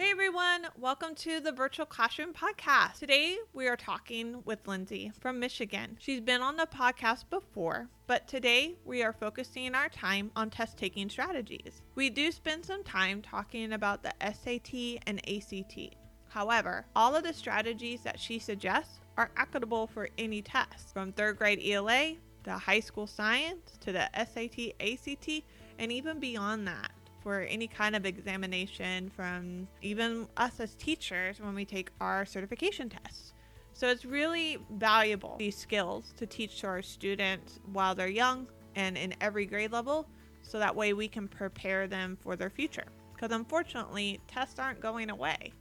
Hey 0.00 0.12
everyone, 0.12 0.68
welcome 0.78 1.16
to 1.16 1.40
the 1.40 1.50
Virtual 1.50 1.84
Classroom 1.84 2.32
Podcast. 2.32 3.00
Today 3.00 3.36
we 3.52 3.66
are 3.66 3.76
talking 3.76 4.42
with 4.44 4.68
Lindsey 4.68 5.10
from 5.18 5.40
Michigan. 5.40 5.96
She's 5.98 6.20
been 6.20 6.40
on 6.40 6.56
the 6.56 6.68
podcast 6.72 7.28
before, 7.30 7.88
but 8.06 8.28
today 8.28 8.76
we 8.84 9.02
are 9.02 9.12
focusing 9.12 9.74
our 9.74 9.88
time 9.88 10.30
on 10.36 10.50
test 10.50 10.78
taking 10.78 11.08
strategies. 11.08 11.82
We 11.96 12.10
do 12.10 12.30
spend 12.30 12.64
some 12.64 12.84
time 12.84 13.22
talking 13.22 13.72
about 13.72 14.04
the 14.04 14.14
SAT 14.20 15.02
and 15.04 15.20
ACT. 15.28 15.96
However, 16.28 16.86
all 16.94 17.16
of 17.16 17.24
the 17.24 17.32
strategies 17.32 18.02
that 18.02 18.20
she 18.20 18.38
suggests 18.38 19.00
are 19.16 19.32
applicable 19.36 19.88
for 19.88 20.10
any 20.16 20.42
test, 20.42 20.92
from 20.92 21.10
third 21.10 21.38
grade 21.38 21.60
ELA 21.60 22.12
to 22.44 22.52
high 22.52 22.78
school 22.78 23.08
science 23.08 23.76
to 23.80 23.90
the 23.90 24.08
SAT, 24.14 24.74
ACT, 24.78 25.42
and 25.80 25.90
even 25.90 26.20
beyond 26.20 26.68
that 26.68 26.92
for 27.28 27.40
any 27.40 27.66
kind 27.66 27.94
of 27.94 28.06
examination 28.06 29.10
from 29.10 29.68
even 29.82 30.26
us 30.38 30.60
as 30.60 30.74
teachers 30.76 31.38
when 31.38 31.54
we 31.54 31.62
take 31.62 31.90
our 32.00 32.24
certification 32.24 32.88
tests. 32.88 33.34
So 33.74 33.86
it's 33.88 34.06
really 34.06 34.56
valuable, 34.70 35.36
these 35.38 35.54
skills, 35.54 36.14
to 36.16 36.24
teach 36.24 36.62
to 36.62 36.68
our 36.68 36.80
students 36.80 37.60
while 37.70 37.94
they're 37.94 38.08
young 38.08 38.46
and 38.76 38.96
in 38.96 39.14
every 39.20 39.44
grade 39.44 39.72
level, 39.72 40.08
so 40.40 40.58
that 40.58 40.74
way 40.74 40.94
we 40.94 41.06
can 41.06 41.28
prepare 41.28 41.86
them 41.86 42.16
for 42.18 42.34
their 42.34 42.48
future. 42.48 42.86
Because 43.12 43.30
unfortunately, 43.36 44.20
tests 44.26 44.58
aren't 44.58 44.80
going 44.80 45.10
away. 45.10 45.52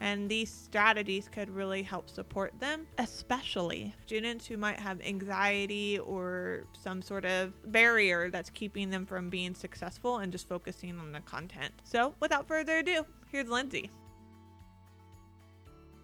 And 0.00 0.28
these 0.28 0.50
strategies 0.50 1.28
could 1.28 1.48
really 1.48 1.82
help 1.82 2.10
support 2.10 2.52
them, 2.60 2.86
especially 2.98 3.94
students 4.04 4.46
who 4.46 4.56
might 4.56 4.78
have 4.78 5.00
anxiety 5.00 5.98
or 5.98 6.64
some 6.72 7.00
sort 7.00 7.24
of 7.24 7.52
barrier 7.72 8.30
that's 8.30 8.50
keeping 8.50 8.90
them 8.90 9.06
from 9.06 9.30
being 9.30 9.54
successful 9.54 10.18
and 10.18 10.30
just 10.32 10.48
focusing 10.48 10.98
on 10.98 11.12
the 11.12 11.20
content. 11.20 11.72
So, 11.84 12.14
without 12.20 12.46
further 12.46 12.78
ado, 12.78 13.06
here's 13.30 13.48
Lindsey. 13.48 13.90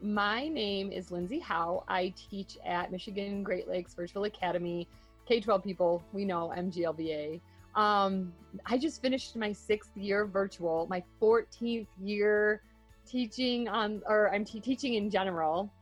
My 0.02 0.48
name 0.48 0.92
is 0.92 1.10
Lindsey 1.10 1.38
Howe. 1.38 1.84
I 1.86 2.14
teach 2.30 2.56
at 2.64 2.90
Michigan 2.90 3.42
Great 3.42 3.68
Lakes 3.68 3.94
Virtual 3.94 4.24
Academy. 4.24 4.88
K 5.26 5.40
12 5.40 5.62
people, 5.62 6.02
we 6.12 6.24
know 6.24 6.52
MGLVA. 6.56 7.40
Um, 7.74 8.32
I 8.66 8.78
just 8.78 9.02
finished 9.02 9.36
my 9.36 9.52
sixth 9.52 9.96
year 9.96 10.24
virtual, 10.24 10.86
my 10.88 11.02
14th 11.20 11.86
year 12.02 12.62
teaching 13.10 13.68
on, 13.68 14.02
or 14.06 14.32
I'm 14.32 14.44
t- 14.44 14.60
teaching 14.60 14.94
in 14.94 15.10
general. 15.10 15.72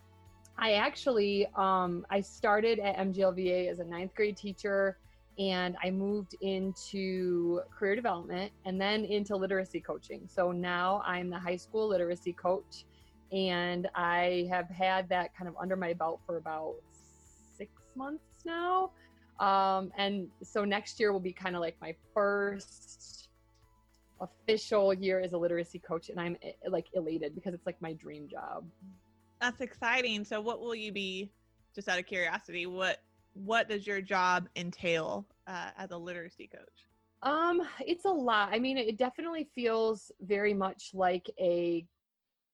I 0.59 0.73
actually, 0.73 1.47
um, 1.55 2.05
I 2.11 2.21
started 2.21 2.79
at 2.81 2.97
MGLVA 2.97 3.71
as 3.71 3.79
a 3.79 3.85
ninth 3.85 4.15
grade 4.15 4.37
teacher 4.37 4.99
and 5.39 5.77
I 5.85 5.91
moved 5.91 6.35
into 6.41 7.61
career 7.71 7.95
development 7.95 8.51
and 8.65 8.81
then 8.81 9.05
into 9.05 9.37
literacy 9.37 9.81
coaching. 9.81 10.29
So 10.29 10.51
now 10.51 11.01
I'm 11.07 11.31
the 11.31 11.39
high 11.39 11.57
school 11.57 11.89
literacy 11.89 12.33
coach 12.33 12.85
and 13.31 13.89
I 13.95 14.49
have 14.51 14.69
had 14.69 15.09
that 15.11 15.37
kind 15.37 15.49
of 15.49 15.55
under 15.61 15.77
my 15.77 15.93
belt 15.93 16.21
for 16.27 16.39
about 16.39 16.75
six 17.57 17.71
months 17.95 18.25
now. 18.45 18.91
Um, 19.39 19.93
and 19.97 20.27
so 20.43 20.65
next 20.65 20.99
year 20.99 21.13
will 21.13 21.21
be 21.21 21.33
kind 21.33 21.55
of 21.55 21.61
like 21.61 21.77
my 21.81 21.95
first 22.13 23.18
official 24.21 24.93
year 24.95 25.21
as 25.21 25.33
a 25.33 25.39
literacy 25.39 25.79
coach 25.79 26.09
and 26.09 26.21
i'm 26.21 26.37
eh, 26.43 26.53
like 26.69 26.87
elated 26.95 27.35
because 27.35 27.55
it's 27.55 27.67
like 27.67 27.81
my 27.81 27.93
dream 27.93 28.29
job. 28.29 28.65
That's 29.41 29.61
exciting. 29.61 30.25
So 30.25 30.41
what 30.41 30.61
will 30.61 30.75
you 30.75 30.91
be 30.91 31.31
just 31.75 31.89
out 31.89 31.99
of 31.99 32.07
curiosity 32.07 32.67
what 32.67 32.99
what 33.35 33.69
does 33.69 33.87
your 33.87 34.01
job 34.01 34.49
entail 34.57 35.27
uh, 35.47 35.71
as 35.77 35.93
a 35.93 35.97
literacy 35.97 36.49
coach? 36.53 36.89
Um 37.23 37.63
it's 37.81 38.05
a 38.05 38.11
lot. 38.11 38.51
I 38.53 38.59
mean 38.59 38.77
it 38.77 38.99
definitely 38.99 39.49
feels 39.55 40.11
very 40.21 40.55
much 40.55 40.91
like 40.95 41.31
a 41.39 41.87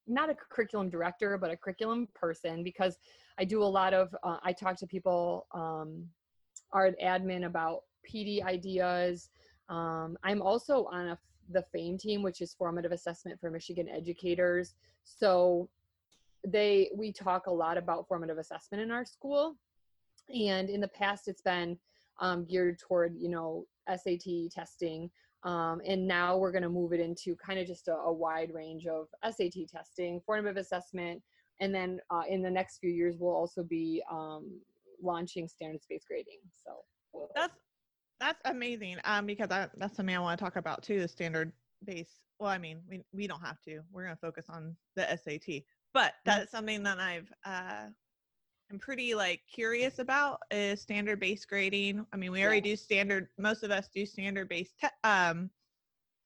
not 0.07 0.31
a 0.31 0.35
curriculum 0.35 0.91
director 0.91 1.39
but 1.39 1.51
a 1.51 1.57
curriculum 1.57 2.09
person 2.15 2.63
because 2.63 2.99
i 3.39 3.45
do 3.45 3.63
a 3.63 3.65
lot 3.65 3.95
of 3.95 4.15
uh, 4.23 4.37
i 4.43 4.53
talk 4.53 4.77
to 4.77 4.87
people 4.87 5.47
um 5.53 6.05
our 6.73 6.91
admin 7.03 7.47
about 7.47 7.83
pd 8.07 8.45
ideas 8.45 9.31
um, 9.69 10.17
i'm 10.23 10.43
also 10.43 10.85
on 10.93 11.09
a 11.09 11.19
the 11.51 11.65
FAME 11.73 11.99
team, 11.99 12.23
which 12.23 12.41
is 12.41 12.55
formative 12.55 12.93
assessment 12.93 13.41
for 13.41 13.51
Michigan 13.51 13.89
educators. 13.89 14.75
So 15.05 15.69
they 16.47 16.91
we 16.95 17.13
talk 17.13 17.47
a 17.47 17.53
lot 17.53 17.79
about 17.79 18.07
formative 18.09 18.39
assessment 18.39 18.83
in 18.83 18.91
our 18.91 19.05
school, 19.05 19.57
and 20.35 20.69
in 20.69 20.81
the 20.81 20.89
past 20.89 21.29
it's 21.29 21.43
been 21.43 21.79
um, 22.21 22.45
geared 22.45 22.79
toward 22.79 23.17
you 23.19 23.29
know 23.29 23.67
SAT 23.89 24.51
testing. 24.51 25.11
Um, 25.43 25.83
and 25.87 26.07
now 26.07 26.39
we're 26.39 26.53
going 26.53 26.63
to 26.63 26.71
move 26.71 26.95
it 26.95 27.01
into 27.01 27.37
kind 27.37 27.59
of 27.59 27.67
just 27.67 27.89
a, 27.89 27.93
a, 27.93 28.11
wide 28.11 28.51
range 28.55 28.87
of 28.87 29.09
SAT 29.31 29.69
testing, 29.71 30.23
formative 30.25 30.57
assessment, 30.57 31.23
and 31.61 31.75
then 31.75 32.01
uh, 32.11 32.23
in 32.27 32.41
the 32.41 32.51
next 32.51 32.79
few 32.79 32.89
years 32.89 33.17
we'll 33.19 33.35
also 33.35 33.63
be 33.63 34.03
um, 34.11 34.59
launching 35.03 35.47
standards-based 35.47 36.09
grading. 36.09 36.39
So 36.65 37.29
that's 37.35 37.53
that's 38.21 38.41
amazing. 38.45 38.99
Um, 39.05 39.27
because 39.27 39.51
I, 39.51 39.69
that's 39.77 39.97
something 39.97 40.15
I 40.15 40.21
want 40.21 40.39
to 40.39 40.45
talk 40.45 40.57
about 40.57 40.83
too. 40.83 41.01
The 41.01 41.09
standard 41.09 41.53
base. 41.85 42.11
Well, 42.39 42.51
I 42.51 42.59
mean, 42.59 42.81
we 42.89 43.03
we 43.13 43.27
don't 43.27 43.41
have 43.41 43.61
to. 43.63 43.81
We're 43.93 44.05
going 44.05 44.17
to 44.17 44.21
focus 44.21 44.47
on 44.49 44.77
the 44.97 45.07
SAT, 45.07 45.63
but 45.93 46.13
mm-hmm. 46.13 46.13
that's 46.25 46.51
something 46.51 46.83
that 46.83 46.99
I've 46.99 47.33
uh, 47.45 47.87
I'm 48.71 48.79
pretty 48.79 49.15
like 49.15 49.41
curious 49.53 49.99
about 49.99 50.41
is 50.51 50.81
standard 50.81 51.21
based 51.21 51.49
grading. 51.49 52.07
I 52.13 52.17
mean, 52.17 52.33
we 52.33 52.43
already 52.45 52.61
do 52.61 52.77
standard. 52.77 53.29
Most 53.39 53.63
of 53.63 53.71
us 53.71 53.89
do 53.95 54.07
standard 54.07 54.49
based 54.49 54.75
te- 54.81 54.89
um 55.09 55.51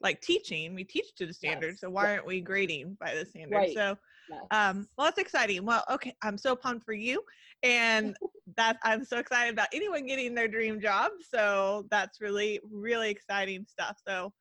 like 0.00 0.20
teaching. 0.20 0.74
We 0.74 0.84
teach 0.84 1.14
to 1.16 1.26
the 1.26 1.34
standard, 1.34 1.70
yes. 1.72 1.80
so 1.80 1.90
why 1.90 2.12
aren't 2.12 2.26
we 2.26 2.40
grading 2.40 2.96
by 3.00 3.14
the 3.14 3.26
standard? 3.26 3.56
Right. 3.56 3.74
So 3.74 3.98
yes. 4.30 4.40
um 4.50 4.88
well 4.96 5.06
that's 5.06 5.18
exciting. 5.18 5.64
Well, 5.64 5.84
okay, 5.90 6.14
I'm 6.22 6.38
so 6.38 6.56
pumped 6.56 6.84
for 6.84 6.92
you. 6.92 7.22
And 7.62 8.16
that 8.56 8.78
I'm 8.82 9.04
so 9.04 9.18
excited 9.18 9.52
about 9.52 9.68
anyone 9.72 10.06
getting 10.06 10.34
their 10.34 10.48
dream 10.48 10.80
job. 10.80 11.12
So 11.28 11.86
that's 11.90 12.20
really, 12.20 12.60
really 12.70 13.10
exciting 13.10 13.66
stuff. 13.68 13.98
So 14.06 14.32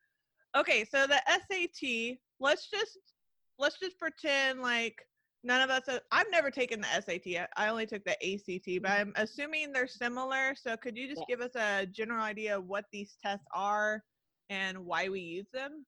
okay, 0.55 0.85
so 0.85 1.07
the 1.07 1.21
SAT, 1.27 2.17
let's 2.39 2.69
just 2.69 2.97
let's 3.59 3.79
just 3.79 3.99
pretend 3.99 4.61
like 4.61 4.95
none 5.43 5.61
of 5.61 5.69
us 5.69 5.83
have, 5.87 6.01
I've 6.11 6.29
never 6.31 6.51
taken 6.51 6.81
the 6.81 6.87
SAT. 6.87 7.47
I 7.55 7.69
only 7.69 7.85
took 7.85 8.03
the 8.03 8.11
ACT, 8.11 8.81
but 8.81 8.91
I'm 8.91 9.13
assuming 9.15 9.71
they're 9.71 9.87
similar. 9.87 10.53
So 10.55 10.75
could 10.77 10.97
you 10.97 11.07
just 11.07 11.23
give 11.27 11.41
us 11.41 11.55
a 11.55 11.85
general 11.85 12.23
idea 12.23 12.57
of 12.57 12.67
what 12.67 12.85
these 12.91 13.15
tests 13.23 13.45
are 13.53 14.03
and 14.49 14.77
why 14.79 15.09
we 15.09 15.21
use 15.21 15.47
them? 15.53 15.85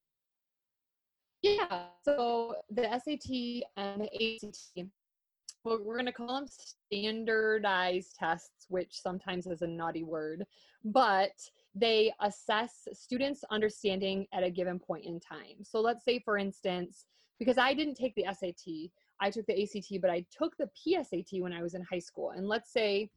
Yeah, 1.42 1.84
so 2.04 2.56
the 2.70 2.84
SAT 2.84 3.64
and 3.78 4.02
the 4.02 4.36
ACT, 4.36 4.90
well, 5.64 5.80
we're 5.84 5.96
going 5.96 6.06
to 6.06 6.12
call 6.12 6.36
them 6.36 6.48
standardized 6.48 8.16
tests, 8.18 8.66
which 8.68 9.02
sometimes 9.02 9.48
is 9.48 9.62
a 9.62 9.68
naughty 9.68 10.04
word, 10.04 10.46
but 10.84 11.32
they 11.74 12.12
assess 12.22 12.88
students' 12.94 13.44
understanding 13.52 14.28
at 14.34 14.44
a 14.44 14.50
given 14.50 14.80
point 14.80 15.06
in 15.06 15.20
time. 15.20 15.64
So 15.64 15.80
let's 15.80 16.04
say, 16.04 16.20
for 16.20 16.38
instance, 16.38 17.06
because 17.40 17.58
I 17.58 17.74
didn't 17.74 17.96
take 17.96 18.16
the 18.16 18.26
SAT, 18.26 18.90
I 19.22 19.30
took 19.30 19.46
the 19.46 19.64
ACT, 19.64 20.02
but 20.02 20.10
I 20.10 20.26
took 20.36 20.58
the 20.58 20.70
PSAT 20.76 21.42
when 21.42 21.54
I 21.54 21.62
was 21.62 21.74
in 21.74 21.84
high 21.84 22.00
school. 22.00 22.32
And 22.32 22.48
let's 22.48 22.72
say 22.72 23.10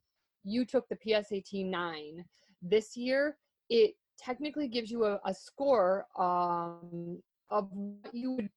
you 0.44 0.64
took 0.64 0.88
the 0.88 0.96
PSAT 0.96 1.66
9 1.66 2.24
this 2.62 2.96
year, 2.96 3.36
it 3.68 3.94
technically 4.18 4.68
gives 4.68 4.90
you 4.90 5.04
a, 5.04 5.20
a 5.24 5.34
score 5.34 6.06
um, 6.18 7.20
of 7.52 7.68
what 7.72 8.14
you 8.14 8.32
would 8.32 8.50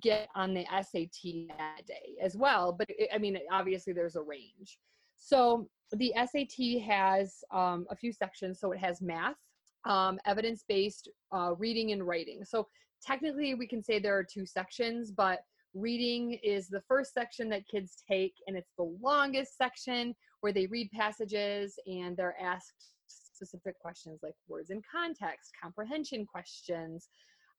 get 0.00 0.28
on 0.36 0.54
the 0.54 0.64
SAT 0.70 1.48
that 1.58 1.86
day 1.86 2.14
as 2.22 2.36
well. 2.36 2.72
But 2.72 2.88
it, 2.90 3.08
I 3.12 3.18
mean, 3.18 3.38
obviously 3.50 3.92
there's 3.92 4.16
a 4.16 4.22
range. 4.22 4.78
So 5.16 5.68
the 5.92 6.12
SAT 6.16 6.82
has 6.82 7.42
um, 7.52 7.86
a 7.90 7.96
few 7.96 8.12
sections. 8.12 8.60
So 8.60 8.72
it 8.72 8.78
has 8.78 9.00
math, 9.00 9.36
um, 9.84 10.18
evidence 10.26 10.64
based 10.68 11.08
uh, 11.32 11.54
reading 11.58 11.92
and 11.92 12.06
writing. 12.06 12.44
So 12.44 12.68
technically, 13.04 13.54
we 13.54 13.66
can 13.66 13.82
say 13.82 13.98
there 13.98 14.16
are 14.16 14.24
two 14.24 14.46
sections, 14.46 15.10
but 15.10 15.40
reading 15.74 16.38
is 16.42 16.68
the 16.68 16.82
first 16.86 17.14
section 17.14 17.48
that 17.48 17.66
kids 17.66 18.02
take, 18.08 18.34
and 18.46 18.56
it's 18.56 18.72
the 18.76 18.94
longest 19.00 19.56
section 19.56 20.14
where 20.40 20.52
they 20.52 20.66
read 20.66 20.90
passages 20.92 21.78
and 21.86 22.16
they're 22.16 22.36
asked 22.40 22.92
specific 23.06 23.78
questions 23.78 24.20
like 24.22 24.34
words 24.48 24.70
in 24.70 24.82
context, 24.90 25.50
comprehension 25.60 26.26
questions, 26.26 27.08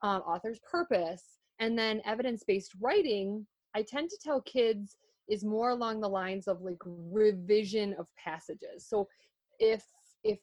um, 0.04 0.22
author's 0.22 0.60
purpose. 0.60 1.24
And 1.60 1.78
then 1.78 2.02
evidence 2.06 2.44
based 2.46 2.74
writing, 2.80 3.48
I 3.76 3.82
tend 3.82 4.10
to 4.10 4.18
tell 4.24 4.42
kids 4.42 4.98
is 5.30 5.44
more 5.44 5.70
along 5.70 6.02
the 6.02 6.10
lines 6.10 6.48
of 6.48 6.62
like 6.62 6.78
revision 6.86 7.96
of 7.98 8.08
passages. 8.22 8.86
So 8.86 9.08
if 9.60 9.84
if 10.24 10.40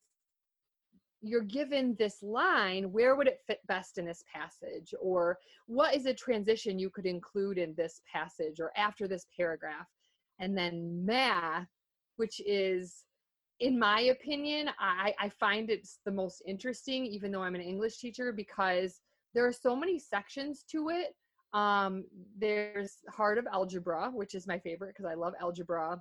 you're 1.21 1.43
given 1.43 1.95
this 1.99 2.23
line, 2.23 2.91
where 2.93 3.15
would 3.15 3.27
it 3.27 3.41
fit 3.47 3.61
best 3.67 3.99
in 3.99 4.07
this 4.07 4.25
passage? 4.33 4.95
Or 5.01 5.39
what 5.67 5.95
is 5.95 6.07
a 6.07 6.15
transition 6.15 6.79
you 6.79 6.89
could 6.89 7.05
include 7.05 7.59
in 7.59 7.75
this 7.75 8.01
passage 8.11 8.59
or 8.59 8.73
after 8.77 9.07
this 9.07 9.27
paragraph? 9.37 9.87
And 10.39 10.57
then 10.57 11.05
math, 11.05 11.69
which 12.17 12.41
is, 12.47 13.05
in 13.59 13.79
my 13.79 14.01
opinion, 14.01 14.71
I, 14.79 15.15
I 15.19 15.29
find 15.29 15.69
it's 15.69 15.99
the 16.07 16.11
most 16.11 16.43
interesting, 16.47 17.05
even 17.05 17.31
though 17.31 17.43
I'm 17.43 17.55
an 17.55 17.61
English 17.61 17.99
teacher, 17.99 18.33
because 18.33 19.01
there 19.35 19.47
are 19.47 19.53
so 19.53 19.77
many 19.77 19.99
sections 19.99 20.65
to 20.71 20.89
it 20.91 21.15
Um, 21.53 22.05
there's 22.39 22.99
Heart 23.09 23.39
of 23.39 23.47
Algebra, 23.53 24.11
which 24.13 24.35
is 24.35 24.47
my 24.47 24.59
favorite 24.59 24.95
because 24.97 25.11
I 25.11 25.15
love 25.15 25.35
algebra. 25.41 26.01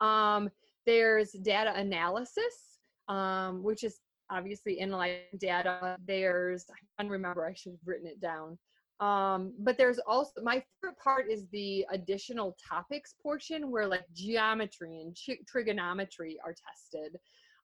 Um, 0.00 0.50
there's 0.86 1.32
data 1.32 1.72
analysis, 1.74 2.78
um, 3.08 3.62
which 3.62 3.82
is 3.84 4.00
obviously 4.30 4.80
analyzing 4.80 5.38
data. 5.38 5.96
There's, 6.06 6.64
I 6.70 7.02
don't 7.02 7.10
remember, 7.10 7.44
I 7.44 7.54
should 7.54 7.72
have 7.72 7.80
written 7.84 8.06
it 8.06 8.20
down. 8.20 8.58
Um, 9.00 9.52
but 9.58 9.76
there's 9.76 9.98
also, 10.06 10.40
my 10.42 10.62
favorite 10.80 10.98
part 11.02 11.28
is 11.28 11.46
the 11.50 11.84
additional 11.90 12.56
topics 12.66 13.14
portion 13.20 13.70
where 13.70 13.88
like 13.88 14.04
geometry 14.14 15.00
and 15.00 15.16
trigonometry 15.46 16.38
are 16.44 16.54
tested. 16.54 17.16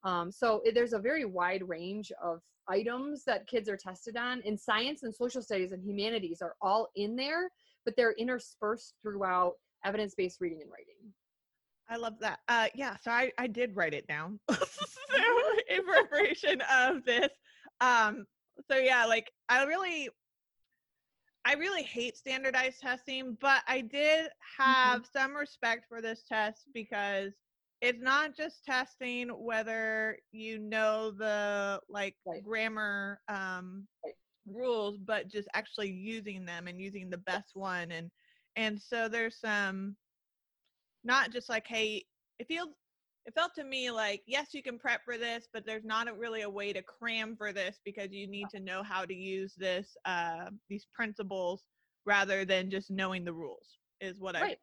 Um, 0.04 0.32
so 0.32 0.62
there's 0.74 0.92
a 0.92 0.98
very 0.98 1.24
wide 1.24 1.66
range 1.68 2.12
of 2.22 2.40
items 2.68 3.24
that 3.24 3.46
kids 3.46 3.68
are 3.68 3.76
tested 3.76 4.16
on. 4.16 4.42
And 4.46 4.58
science 4.58 5.02
and 5.02 5.14
social 5.14 5.42
studies 5.42 5.72
and 5.72 5.84
humanities 5.84 6.40
are 6.42 6.54
all 6.60 6.88
in 6.96 7.16
there, 7.16 7.50
but 7.84 7.96
they're 7.96 8.12
interspersed 8.12 8.94
throughout 9.02 9.54
evidence 9.84 10.14
based 10.14 10.40
reading 10.40 10.60
and 10.62 10.70
writing. 10.70 11.12
I 11.88 11.96
love 11.96 12.14
that. 12.20 12.38
Uh, 12.48 12.68
yeah, 12.74 12.96
so 13.02 13.10
I, 13.10 13.32
I 13.36 13.48
did 13.48 13.74
write 13.74 13.94
it 13.94 14.06
down 14.06 14.38
so, 14.48 14.56
in 15.68 15.84
preparation 15.84 16.62
of 16.72 17.04
this. 17.04 17.30
Um, 17.80 18.26
so 18.70 18.76
yeah, 18.76 19.06
like 19.06 19.32
I 19.48 19.64
really, 19.64 20.08
I 21.44 21.54
really 21.54 21.82
hate 21.82 22.16
standardized 22.16 22.80
testing, 22.80 23.36
but 23.40 23.62
I 23.66 23.80
did 23.80 24.26
mm-hmm. 24.26 24.62
have 24.62 25.02
mm-hmm. 25.02 25.18
some 25.18 25.34
respect 25.34 25.86
for 25.88 26.00
this 26.00 26.22
test 26.28 26.68
because 26.72 27.32
it's 27.80 28.02
not 28.02 28.36
just 28.36 28.64
testing 28.64 29.28
whether 29.28 30.18
you 30.32 30.58
know 30.58 31.10
the 31.10 31.80
like 31.88 32.14
right. 32.26 32.42
grammar 32.42 33.20
um, 33.28 33.86
right. 34.04 34.14
rules, 34.46 34.98
but 34.98 35.28
just 35.28 35.48
actually 35.54 35.90
using 35.90 36.44
them 36.44 36.68
and 36.68 36.80
using 36.80 37.08
the 37.08 37.18
best 37.18 37.52
one. 37.54 37.90
And 37.90 38.10
and 38.56 38.80
so 38.80 39.08
there's 39.08 39.38
some 39.40 39.96
not 41.04 41.32
just 41.32 41.48
like 41.48 41.66
hey 41.66 42.04
it 42.38 42.46
feels 42.46 42.68
it 43.26 43.34
felt 43.34 43.54
to 43.54 43.64
me 43.64 43.90
like 43.90 44.22
yes 44.26 44.48
you 44.52 44.62
can 44.62 44.78
prep 44.78 45.00
for 45.04 45.16
this 45.16 45.48
but 45.52 45.64
there's 45.64 45.84
not 45.84 46.08
a, 46.08 46.12
really 46.12 46.42
a 46.42 46.50
way 46.50 46.72
to 46.72 46.82
cram 46.82 47.36
for 47.36 47.52
this 47.52 47.78
because 47.84 48.08
you 48.10 48.26
need 48.26 48.48
to 48.50 48.60
know 48.60 48.82
how 48.82 49.04
to 49.04 49.14
use 49.14 49.54
this 49.56 49.96
uh, 50.04 50.46
these 50.68 50.86
principles 50.94 51.64
rather 52.06 52.44
than 52.44 52.70
just 52.70 52.90
knowing 52.90 53.24
the 53.24 53.32
rules 53.32 53.78
is 54.00 54.20
what 54.20 54.34
right. 54.34 54.58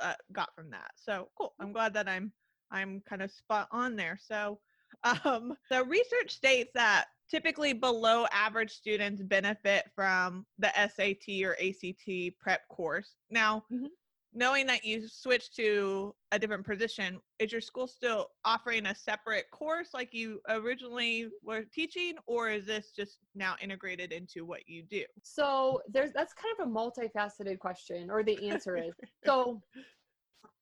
i 0.00 0.10
uh, 0.10 0.14
got 0.32 0.48
from 0.54 0.70
that 0.70 0.90
so 0.96 1.28
cool 1.36 1.54
i'm 1.60 1.72
glad 1.72 1.94
that 1.94 2.08
i'm 2.08 2.32
i'm 2.74 3.02
kind 3.08 3.22
of 3.22 3.30
spot 3.30 3.68
on 3.70 3.96
there 3.96 4.18
so 4.20 4.58
um, 5.24 5.54
the 5.70 5.84
research 5.84 6.30
states 6.30 6.70
that 6.74 7.06
typically 7.30 7.72
below 7.72 8.26
average 8.30 8.70
students 8.70 9.22
benefit 9.22 9.84
from 9.94 10.46
the 10.58 10.70
SAT 10.76 11.42
or 11.44 11.56
ACT 11.60 12.38
prep 12.40 12.66
course. 12.68 13.16
Now, 13.30 13.64
mm-hmm 13.72 13.86
knowing 14.34 14.66
that 14.66 14.84
you 14.84 15.06
switched 15.08 15.54
to 15.54 16.14
a 16.32 16.38
different 16.38 16.66
position, 16.66 17.20
is 17.38 17.52
your 17.52 17.60
school 17.60 17.86
still 17.86 18.26
offering 18.44 18.86
a 18.86 18.94
separate 18.94 19.44
course 19.52 19.90
like 19.94 20.12
you 20.12 20.40
originally 20.48 21.28
were 21.42 21.62
teaching, 21.72 22.14
or 22.26 22.50
is 22.50 22.66
this 22.66 22.92
just 22.94 23.18
now 23.34 23.54
integrated 23.62 24.12
into 24.12 24.44
what 24.44 24.68
you 24.68 24.82
do? 24.82 25.04
So 25.22 25.80
there's 25.88 26.12
that's 26.12 26.34
kind 26.34 26.54
of 26.58 26.68
a 26.68 26.70
multifaceted 26.70 27.58
question, 27.60 28.10
or 28.10 28.22
the 28.22 28.48
answer 28.48 28.76
is 28.76 28.92
so. 29.24 29.62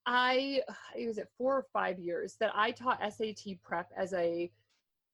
I 0.07 0.63
it 0.97 1.07
was 1.07 1.19
it 1.19 1.29
four 1.39 1.57
or 1.57 1.67
five 1.73 1.99
years 1.99 2.37
that 2.41 2.53
I 2.55 2.71
taught 2.73 3.01
SAT 3.01 3.63
prep 3.63 3.91
as 3.97 4.13
a, 4.13 4.51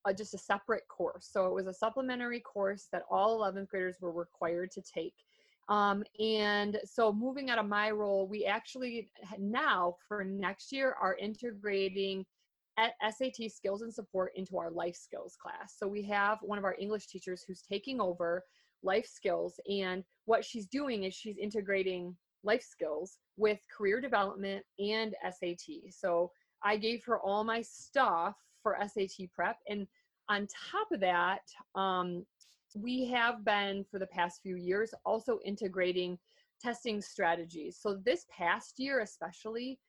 a 0.05 0.13
just 0.13 0.33
a 0.33 0.37
separate 0.37 0.87
course. 0.87 1.27
So 1.31 1.45
it 1.45 1.53
was 1.53 1.67
a 1.67 1.73
supplementary 1.73 2.39
course 2.39 2.87
that 2.91 3.03
all 3.09 3.39
11th 3.39 3.67
graders 3.67 3.97
were 4.01 4.11
required 4.11 4.71
to 4.71 4.81
take 4.81 5.13
um, 5.69 6.03
and 6.19 6.79
so 6.83 7.13
moving 7.13 7.51
out 7.51 7.59
of 7.59 7.67
my 7.67 7.91
role, 7.91 8.27
we 8.27 8.43
actually 8.45 9.11
now 9.37 9.95
for 10.07 10.23
next 10.23 10.71
year 10.71 10.95
are 10.99 11.15
integrating 11.15 12.25
SAT 12.77 13.51
skills 13.51 13.83
and 13.83 13.93
support 13.93 14.31
into 14.35 14.57
our 14.57 14.71
life 14.71 14.95
skills 14.95 15.37
class. 15.39 15.75
So 15.77 15.87
we 15.87 16.01
have 16.03 16.39
one 16.41 16.57
of 16.57 16.63
our 16.63 16.75
English 16.79 17.07
teachers 17.07 17.43
who's 17.43 17.61
taking 17.61 18.01
over 18.01 18.43
life 18.81 19.05
skills. 19.05 19.59
And 19.69 20.03
what 20.25 20.43
she's 20.43 20.65
doing 20.65 21.03
is 21.03 21.13
she's 21.13 21.37
integrating 21.37 22.15
life 22.43 22.63
skills 22.63 23.17
with 23.37 23.59
career 23.75 24.01
development 24.01 24.63
and 24.79 25.15
SAT. 25.23 25.91
So 25.91 26.31
I 26.63 26.77
gave 26.77 27.03
her 27.05 27.19
all 27.19 27.43
my 27.43 27.61
stuff 27.61 28.35
for 28.61 28.77
SAT 28.81 29.31
prep. 29.33 29.57
And 29.67 29.87
on 30.29 30.47
top 30.71 30.91
of 30.91 30.99
that, 30.99 31.41
um, 31.75 32.25
we 32.75 33.05
have 33.05 33.43
been 33.43 33.85
for 33.89 33.99
the 33.99 34.07
past 34.07 34.41
few 34.41 34.55
years 34.55 34.93
also 35.05 35.39
integrating 35.43 36.17
testing 36.61 37.01
strategies 37.01 37.77
so 37.79 37.95
this 38.05 38.25
past 38.29 38.75
year 38.77 38.99
especially 38.99 39.79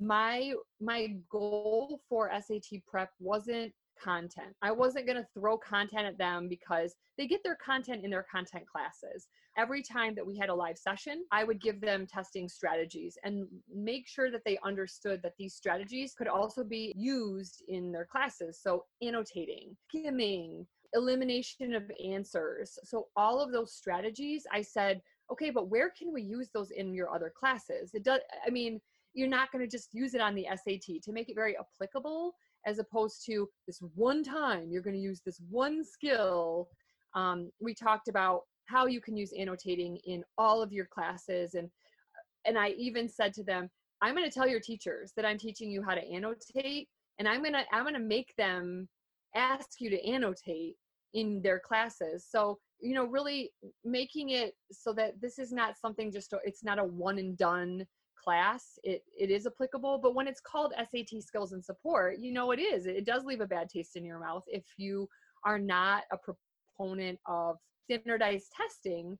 my 0.00 0.52
my 0.80 1.16
goal 1.28 2.00
for 2.08 2.30
sat 2.30 2.82
prep 2.86 3.10
wasn't 3.18 3.72
content 4.04 4.54
i 4.62 4.70
wasn't 4.70 5.06
going 5.06 5.16
to 5.16 5.26
throw 5.32 5.56
content 5.56 6.06
at 6.06 6.18
them 6.18 6.48
because 6.48 6.94
they 7.16 7.26
get 7.26 7.40
their 7.42 7.56
content 7.56 8.04
in 8.04 8.10
their 8.10 8.26
content 8.30 8.64
classes 8.66 9.28
every 9.56 9.82
time 9.82 10.14
that 10.14 10.26
we 10.26 10.36
had 10.36 10.48
a 10.48 10.54
live 10.54 10.76
session 10.76 11.24
i 11.32 11.44
would 11.44 11.60
give 11.60 11.80
them 11.80 12.06
testing 12.06 12.48
strategies 12.48 13.16
and 13.24 13.46
make 13.72 14.06
sure 14.06 14.30
that 14.30 14.42
they 14.44 14.58
understood 14.64 15.20
that 15.22 15.34
these 15.38 15.54
strategies 15.54 16.14
could 16.14 16.28
also 16.28 16.62
be 16.62 16.92
used 16.96 17.62
in 17.68 17.90
their 17.90 18.06
classes 18.06 18.60
so 18.62 18.84
annotating 19.02 19.76
skimming 19.88 20.66
elimination 20.94 21.74
of 21.74 21.90
answers. 22.04 22.78
So 22.84 23.08
all 23.16 23.40
of 23.40 23.52
those 23.52 23.74
strategies, 23.74 24.46
I 24.52 24.62
said, 24.62 25.02
okay, 25.30 25.50
but 25.50 25.68
where 25.68 25.90
can 25.90 26.12
we 26.12 26.22
use 26.22 26.48
those 26.54 26.70
in 26.70 26.94
your 26.94 27.14
other 27.14 27.32
classes? 27.36 27.90
It 27.94 28.04
does, 28.04 28.20
I 28.46 28.50
mean, 28.50 28.80
you're 29.12 29.28
not 29.28 29.52
going 29.52 29.64
to 29.64 29.70
just 29.70 29.90
use 29.92 30.14
it 30.14 30.20
on 30.20 30.34
the 30.34 30.46
SAT 30.50 31.02
to 31.02 31.12
make 31.12 31.28
it 31.28 31.34
very 31.34 31.56
applicable 31.56 32.34
as 32.66 32.78
opposed 32.78 33.24
to 33.26 33.48
this 33.66 33.80
one 33.94 34.22
time 34.22 34.68
you're 34.70 34.82
going 34.82 34.96
to 34.96 35.00
use 35.00 35.20
this 35.24 35.40
one 35.50 35.84
skill. 35.84 36.68
Um, 37.14 37.50
we 37.60 37.74
talked 37.74 38.08
about 38.08 38.42
how 38.66 38.86
you 38.86 39.00
can 39.00 39.16
use 39.16 39.32
annotating 39.38 39.98
in 40.06 40.24
all 40.38 40.62
of 40.62 40.72
your 40.72 40.86
classes 40.86 41.54
and 41.54 41.70
and 42.46 42.58
I 42.58 42.70
even 42.70 43.08
said 43.08 43.32
to 43.34 43.42
them, 43.42 43.70
I'm 44.02 44.14
going 44.14 44.28
to 44.28 44.34
tell 44.34 44.46
your 44.46 44.60
teachers 44.60 45.12
that 45.16 45.24
I'm 45.24 45.38
teaching 45.38 45.70
you 45.70 45.82
how 45.82 45.94
to 45.94 46.04
annotate 46.04 46.88
and 47.18 47.28
I'm 47.28 47.40
going 47.40 47.54
to 47.54 47.64
I'm 47.72 47.84
going 47.84 47.94
to 47.94 48.00
make 48.00 48.34
them 48.36 48.88
ask 49.34 49.80
you 49.80 49.90
to 49.90 50.06
annotate 50.06 50.76
in 51.14 51.40
their 51.42 51.60
classes 51.60 52.26
so 52.28 52.58
you 52.80 52.94
know 52.94 53.04
really 53.04 53.50
making 53.84 54.30
it 54.30 54.54
so 54.72 54.92
that 54.92 55.20
this 55.20 55.38
is 55.38 55.52
not 55.52 55.78
something 55.78 56.12
just 56.12 56.32
it's 56.44 56.64
not 56.64 56.78
a 56.78 56.84
one 56.84 57.18
and 57.18 57.38
done 57.38 57.84
class 58.24 58.78
it 58.82 59.02
it 59.18 59.30
is 59.30 59.46
applicable 59.46 59.98
but 60.02 60.14
when 60.14 60.26
it's 60.26 60.40
called 60.40 60.72
SAT 60.76 61.22
skills 61.22 61.52
and 61.52 61.64
support 61.64 62.18
you 62.18 62.32
know 62.32 62.50
it 62.52 62.60
is 62.60 62.86
it 62.86 63.04
does 63.04 63.24
leave 63.24 63.40
a 63.40 63.46
bad 63.46 63.68
taste 63.68 63.96
in 63.96 64.04
your 64.04 64.18
mouth 64.18 64.44
if 64.46 64.64
you 64.76 65.08
are 65.44 65.58
not 65.58 66.04
a 66.12 66.16
proponent 66.16 67.18
of 67.26 67.56
standardized 67.84 68.50
testing 68.56 69.18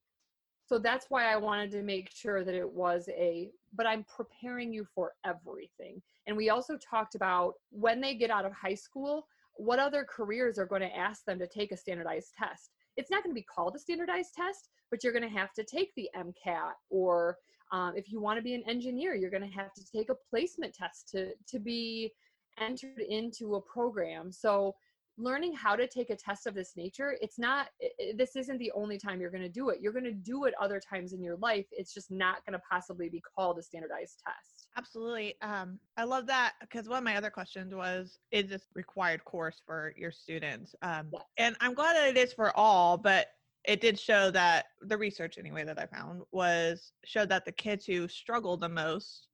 so 0.67 0.78
that's 0.78 1.07
why 1.11 1.31
I 1.31 1.37
wanted 1.37 1.71
to 1.73 1.83
make 1.83 2.11
sure 2.11 2.43
that 2.43 2.55
it 2.55 2.69
was 2.69 3.09
a 3.11 3.50
but 3.75 3.87
I'm 3.87 4.05
preparing 4.05 4.73
you 4.73 4.87
for 4.95 5.12
everything 5.26 6.00
and 6.26 6.37
we 6.37 6.50
also 6.50 6.78
talked 6.78 7.14
about 7.14 7.55
when 7.71 8.00
they 8.00 8.14
get 8.14 8.31
out 8.31 8.47
of 8.47 8.52
high 8.52 8.75
school 8.75 9.26
what 9.57 9.78
other 9.78 10.05
careers 10.05 10.59
are 10.59 10.67
going 10.67 10.83
to 10.83 10.97
ask 10.97 11.25
them 11.25 11.38
to 11.38 11.47
take 11.47 11.73
a 11.73 11.76
standardized 11.76 12.33
test? 12.37 12.71
It's 12.97 13.11
not 13.11 13.23
going 13.23 13.35
to 13.35 13.40
be 13.40 13.47
called 13.47 13.75
a 13.75 13.78
standardized 13.78 14.35
test, 14.35 14.69
but 14.95 15.03
you're 15.03 15.13
going 15.13 15.29
to 15.29 15.39
have 15.39 15.53
to 15.53 15.65
take 15.65 15.93
the 15.97 16.09
MCAT 16.17 16.71
or 16.89 17.37
um, 17.73 17.95
if 17.97 18.13
you 18.13 18.21
want 18.21 18.39
to 18.39 18.43
be 18.45 18.55
an 18.55 18.63
engineer, 18.69 19.17
you're 19.17 19.29
going 19.29 19.43
to 19.43 19.49
have 19.49 19.75
to 19.75 19.85
take 19.85 20.09
a 20.09 20.15
placement 20.31 20.73
test 20.73 21.09
to, 21.09 21.33
to 21.49 21.59
be 21.59 22.13
entered 22.61 23.01
into 23.01 23.57
a 23.57 23.61
program. 23.61 24.31
So 24.31 24.77
learning 25.19 25.53
how 25.53 25.75
to 25.75 25.89
take 25.89 26.11
a 26.11 26.17
test 26.17 26.47
of 26.47 26.55
this 26.55 26.73
nature 26.77 27.17
it's 27.21 27.39
not 27.39 27.69
it, 27.79 28.19
this 28.19 28.35
isn't 28.35 28.59
the 28.59 28.71
only 28.75 28.99
time 28.99 29.21
you're 29.21 29.31
going 29.31 29.43
to 29.43 29.49
do 29.49 29.69
it. 29.71 29.79
You're 29.81 29.93
going 29.93 30.05
to 30.05 30.13
do 30.13 30.45
it 30.45 30.55
other 30.61 30.81
times 30.81 31.13
in 31.13 31.23
your 31.23 31.37
life. 31.37 31.67
It's 31.73 31.95
just 31.95 32.11
not 32.11 32.45
going 32.45 32.53
to 32.53 32.63
possibly 32.69 33.09
be 33.09 33.21
called 33.21 33.59
a 33.59 33.63
standardized 33.63 34.23
test. 34.25 34.69
Absolutely. 34.77 35.35
Um, 35.43 35.81
i 35.97 36.05
love 36.05 36.27
that 36.29 36.55
because 36.61 36.89
one 36.89 36.99
of 36.99 37.05
my 37.05 37.17
other 37.17 37.31
questions 37.31 37.75
was 37.75 38.19
is 38.31 38.49
this 38.49 38.63
required 38.75 39.25
course 39.25 39.61
for 39.67 39.93
your 39.97 40.13
students? 40.13 40.77
Um, 40.83 41.09
yes. 41.13 41.23
and 41.39 41.57
i'm 41.61 41.75
glad 41.75 41.97
that 41.97 42.09
it 42.09 42.17
is 42.17 42.33
for 42.33 42.57
all 42.57 42.97
but 42.97 43.27
it 43.64 43.80
did 43.80 43.99
show 43.99 44.30
that 44.30 44.66
the 44.83 44.97
research 44.97 45.38
anyway 45.38 45.64
that 45.64 45.78
i 45.78 45.87
found 45.87 46.23
was 46.33 46.92
showed 47.04 47.28
that 47.28 47.44
the 47.44 47.52
kids 47.52 47.85
who 47.87 48.06
struggle 48.09 48.56
the 48.56 48.68
most 48.68 49.28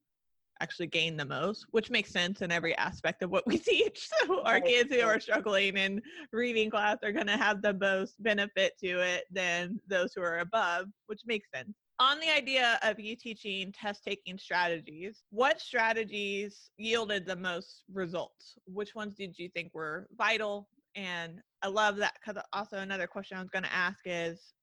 actually 0.61 0.87
gain 0.87 1.17
the 1.17 1.25
most, 1.25 1.67
which 1.71 1.91
makes 1.91 2.11
sense 2.11 2.43
in 2.43 2.53
every 2.53 2.77
aspect 2.77 3.23
of 3.23 3.31
what 3.31 3.47
we 3.47 3.59
teach. 3.59 4.09
So 4.27 4.43
our 4.43 4.61
kids 4.61 4.93
who 4.95 5.01
are 5.01 5.21
struggling 5.21 5.77
in 5.77 6.01
reading 6.33 6.71
class 6.71 6.99
are 7.03 7.13
going 7.13 7.27
to 7.27 7.37
have 7.37 7.63
the 7.63 7.75
most 7.75 8.23
benefit 8.23 8.75
to 8.81 9.01
it 9.01 9.25
than 9.31 9.81
those 9.89 10.13
who 10.15 10.23
are 10.23 10.39
above, 10.39 10.87
which 11.07 11.23
makes 11.27 11.49
sense. 11.55 11.75
On 11.99 12.19
the 12.19 12.31
idea 12.35 12.79
of 12.83 12.99
you 12.99 13.15
teaching 13.15 13.73
test 13.73 14.05
taking 14.05 14.39
strategies, 14.39 15.23
what 15.31 15.61
strategies 15.61 16.71
yielded 16.79 17.27
the 17.27 17.37
most 17.37 17.85
results? 17.93 18.55
Which 18.67 18.95
ones 18.95 19.17
did 19.17 19.39
you 19.39 19.51
think 19.51 19.75
were 19.75 20.09
vital? 20.17 20.69
And 20.95 21.43
I 21.63 21.69
love 21.69 21.97
that 21.97 22.15
because 22.15 22.43
also 22.53 22.79
another 22.79 23.07
question 23.07 23.37
I 23.37 23.41
was 23.41 23.51
going 23.51 23.65
to 23.65 23.75
ask 23.75 24.01
is 24.07 24.55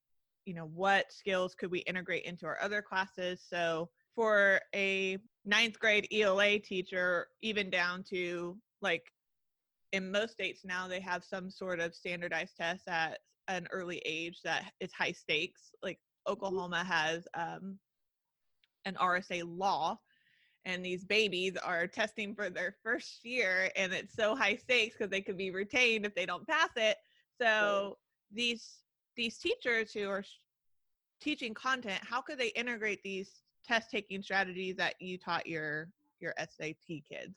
you 0.47 0.53
know, 0.53 0.71
what 0.73 1.11
skills 1.11 1.53
could 1.53 1.69
we 1.69 1.79
integrate 1.79 2.23
into 2.23 2.45
our 2.45 2.57
other 2.61 2.81
classes? 2.81 3.43
So 3.47 3.89
for 4.15 4.61
a 4.73 5.17
ninth 5.43 5.77
grade 5.77 6.07
ELA 6.09 6.57
teacher, 6.59 7.27
even 7.41 7.69
down 7.69 8.03
to 8.11 8.57
like 8.81 9.11
in 9.91 10.09
most 10.09 10.31
states 10.31 10.61
now, 10.63 10.87
they 10.87 11.01
have 11.01 11.25
some 11.25 11.51
sort 11.51 11.81
of 11.81 11.93
standardized 11.93 12.55
test 12.55 12.87
at 12.87 13.19
an 13.49 13.67
early 13.71 14.01
age 14.05 14.39
that 14.45 14.71
is 14.79 14.93
high 14.93 15.11
stakes. 15.11 15.71
Like 15.83 15.99
Oklahoma 16.27 16.85
has 16.85 17.27
um, 17.33 17.77
an 18.85 18.95
RSA 18.95 19.43
law, 19.45 19.99
and 20.67 20.83
these 20.83 21.05
babies 21.05 21.55
are 21.55 21.87
testing 21.87 22.35
for 22.35 22.49
their 22.49 22.75
first 22.83 23.23
year, 23.23 23.71
and 23.77 23.93
it's 23.93 24.13
so 24.13 24.35
high 24.35 24.57
stakes 24.57 24.97
because 24.97 25.09
they 25.09 25.21
could 25.21 25.37
be 25.37 25.49
retained 25.49 26.05
if 26.05 26.13
they 26.13 26.25
don't 26.25 26.45
pass 26.45 26.69
it. 26.75 26.97
So 27.41 27.97
these 28.33 28.79
these 29.15 29.37
teachers 29.37 29.93
who 29.93 30.09
are 30.09 30.25
teaching 31.21 31.53
content, 31.53 32.01
how 32.03 32.21
could 32.21 32.37
they 32.37 32.49
integrate 32.49 33.01
these 33.01 33.41
test 33.65 33.89
taking 33.89 34.21
strategies 34.21 34.75
that 34.75 34.95
you 34.99 35.17
taught 35.17 35.47
your 35.47 35.87
your 36.19 36.33
SAT 36.37 36.75
kids? 37.09 37.35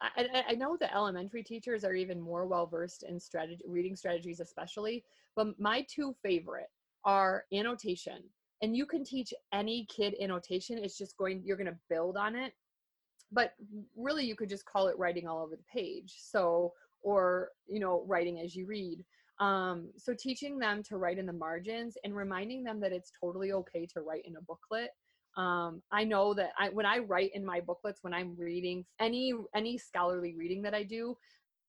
I, 0.00 0.44
I, 0.48 0.54
know 0.54 0.78
the 0.80 0.92
elementary 0.94 1.42
teachers 1.42 1.84
are 1.84 1.92
even 1.92 2.18
more 2.18 2.46
well 2.46 2.66
versed 2.66 3.02
in 3.02 3.20
strategy, 3.20 3.62
reading 3.68 3.94
strategies, 3.94 4.40
especially. 4.40 5.04
But 5.36 5.60
my 5.60 5.84
two 5.94 6.16
favorite 6.22 6.70
are 7.04 7.44
annotation, 7.52 8.22
and 8.62 8.74
you 8.74 8.86
can 8.86 9.04
teach 9.04 9.34
any 9.52 9.86
kid 9.94 10.14
annotation. 10.18 10.78
It's 10.78 10.96
just 10.96 11.18
going 11.18 11.42
you're 11.44 11.58
going 11.58 11.66
to 11.66 11.78
build 11.90 12.16
on 12.16 12.34
it, 12.34 12.54
but 13.32 13.52
really 13.96 14.24
you 14.24 14.36
could 14.36 14.48
just 14.48 14.64
call 14.64 14.88
it 14.88 14.98
writing 14.98 15.26
all 15.26 15.42
over 15.42 15.56
the 15.56 15.62
page. 15.72 16.14
So 16.18 16.72
or 17.02 17.50
you 17.66 17.80
know 17.80 18.04
writing 18.06 18.40
as 18.40 18.54
you 18.54 18.66
read. 18.66 19.04
Um, 19.38 19.88
so 19.96 20.12
teaching 20.12 20.58
them 20.58 20.82
to 20.82 20.98
write 20.98 21.18
in 21.18 21.24
the 21.24 21.32
margins 21.32 21.96
and 22.04 22.14
reminding 22.14 22.62
them 22.62 22.78
that 22.80 22.92
it's 22.92 23.10
totally 23.18 23.52
okay 23.52 23.86
to 23.86 24.02
write 24.02 24.26
in 24.26 24.36
a 24.36 24.42
booklet 24.42 24.90
um, 25.36 25.82
i 25.92 26.04
know 26.04 26.34
that 26.34 26.50
I, 26.58 26.68
when 26.70 26.86
i 26.86 26.98
write 26.98 27.30
in 27.34 27.44
my 27.44 27.60
booklets 27.60 28.02
when 28.02 28.12
i'm 28.12 28.34
reading 28.36 28.84
any 28.98 29.32
any 29.54 29.78
scholarly 29.78 30.34
reading 30.36 30.62
that 30.62 30.74
i 30.74 30.82
do 30.82 31.16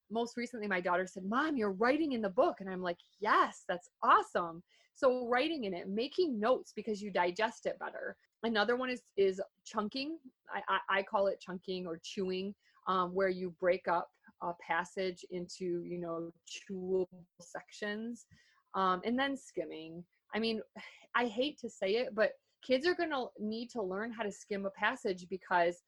most 0.09 0.35
recently 0.35 0.67
my 0.67 0.81
daughter 0.81 1.05
said 1.05 1.23
mom 1.23 1.55
you're 1.55 1.71
writing 1.71 2.13
in 2.13 2.21
the 2.21 2.29
book 2.29 2.57
and 2.59 2.69
i'm 2.69 2.81
like 2.81 2.97
yes 3.19 3.63
that's 3.67 3.89
awesome 4.03 4.63
so 4.95 5.27
writing 5.27 5.65
in 5.65 5.73
it 5.73 5.87
making 5.87 6.39
notes 6.39 6.73
because 6.75 7.01
you 7.01 7.11
digest 7.11 7.65
it 7.65 7.79
better 7.79 8.17
another 8.43 8.75
one 8.75 8.89
is 8.89 9.01
is 9.17 9.41
chunking 9.65 10.17
i 10.53 10.61
i, 10.67 10.99
I 10.99 11.03
call 11.03 11.27
it 11.27 11.39
chunking 11.39 11.85
or 11.85 11.99
chewing 12.03 12.53
um, 12.87 13.13
where 13.13 13.29
you 13.29 13.53
break 13.59 13.87
up 13.87 14.09
a 14.41 14.53
passage 14.65 15.23
into 15.29 15.83
you 15.83 15.99
know 15.99 16.31
chewable 16.49 17.07
sections 17.39 18.25
um, 18.73 19.01
and 19.05 19.17
then 19.17 19.37
skimming 19.37 20.03
i 20.33 20.39
mean 20.39 20.61
i 21.15 21.25
hate 21.25 21.59
to 21.59 21.69
say 21.69 21.95
it 21.95 22.15
but 22.15 22.33
kids 22.65 22.87
are 22.87 22.95
going 22.95 23.09
to 23.09 23.27
need 23.39 23.69
to 23.69 23.81
learn 23.81 24.11
how 24.11 24.23
to 24.23 24.31
skim 24.31 24.65
a 24.65 24.69
passage 24.71 25.27
because 25.29 25.81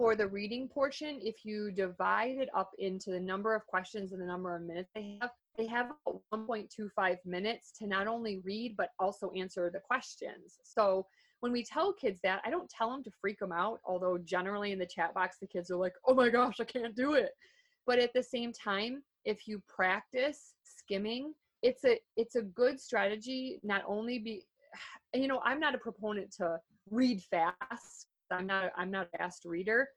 for 0.00 0.16
the 0.16 0.26
reading 0.26 0.66
portion, 0.66 1.20
if 1.22 1.44
you 1.44 1.70
divide 1.70 2.38
it 2.38 2.48
up 2.56 2.70
into 2.78 3.10
the 3.10 3.20
number 3.20 3.54
of 3.54 3.66
questions 3.66 4.12
and 4.12 4.22
the 4.22 4.24
number 4.24 4.56
of 4.56 4.62
minutes 4.62 4.88
they 4.94 5.18
have, 5.20 5.30
they 5.58 5.66
have 5.66 5.90
1.25 6.32 7.18
minutes 7.26 7.70
to 7.72 7.86
not 7.86 8.06
only 8.06 8.38
read 8.38 8.78
but 8.78 8.92
also 8.98 9.30
answer 9.36 9.68
the 9.70 9.80
questions. 9.80 10.58
So 10.62 11.06
when 11.40 11.52
we 11.52 11.64
tell 11.64 11.92
kids 11.92 12.20
that, 12.22 12.40
I 12.44 12.50
don't 12.50 12.70
tell 12.70 12.90
them 12.90 13.02
to 13.04 13.10
freak 13.20 13.38
them 13.38 13.52
out, 13.52 13.80
although 13.84 14.18
generally 14.18 14.72
in 14.72 14.78
the 14.78 14.86
chat 14.86 15.14
box 15.14 15.38
the 15.40 15.46
kids 15.46 15.70
are 15.70 15.76
like, 15.76 15.94
"Oh 16.06 16.14
my 16.14 16.28
gosh, 16.28 16.60
I 16.60 16.64
can't 16.64 16.94
do 16.94 17.14
it." 17.14 17.30
But 17.86 17.98
at 17.98 18.12
the 18.14 18.22
same 18.22 18.52
time, 18.52 19.02
if 19.24 19.48
you 19.48 19.62
practice 19.68 20.54
skimming, 20.62 21.34
it's 21.62 21.84
a 21.84 21.98
it's 22.16 22.36
a 22.36 22.42
good 22.42 22.80
strategy 22.80 23.60
not 23.62 23.82
only 23.86 24.18
be 24.18 24.42
you 25.14 25.28
know 25.28 25.40
i'm 25.44 25.60
not 25.60 25.74
a 25.74 25.78
proponent 25.78 26.30
to 26.32 26.58
read 26.90 27.22
fast 27.22 28.06
i'm 28.30 28.46
not 28.46 28.72
i'm 28.76 28.90
not 28.90 29.08
a 29.14 29.18
fast 29.18 29.44
reader 29.44 29.88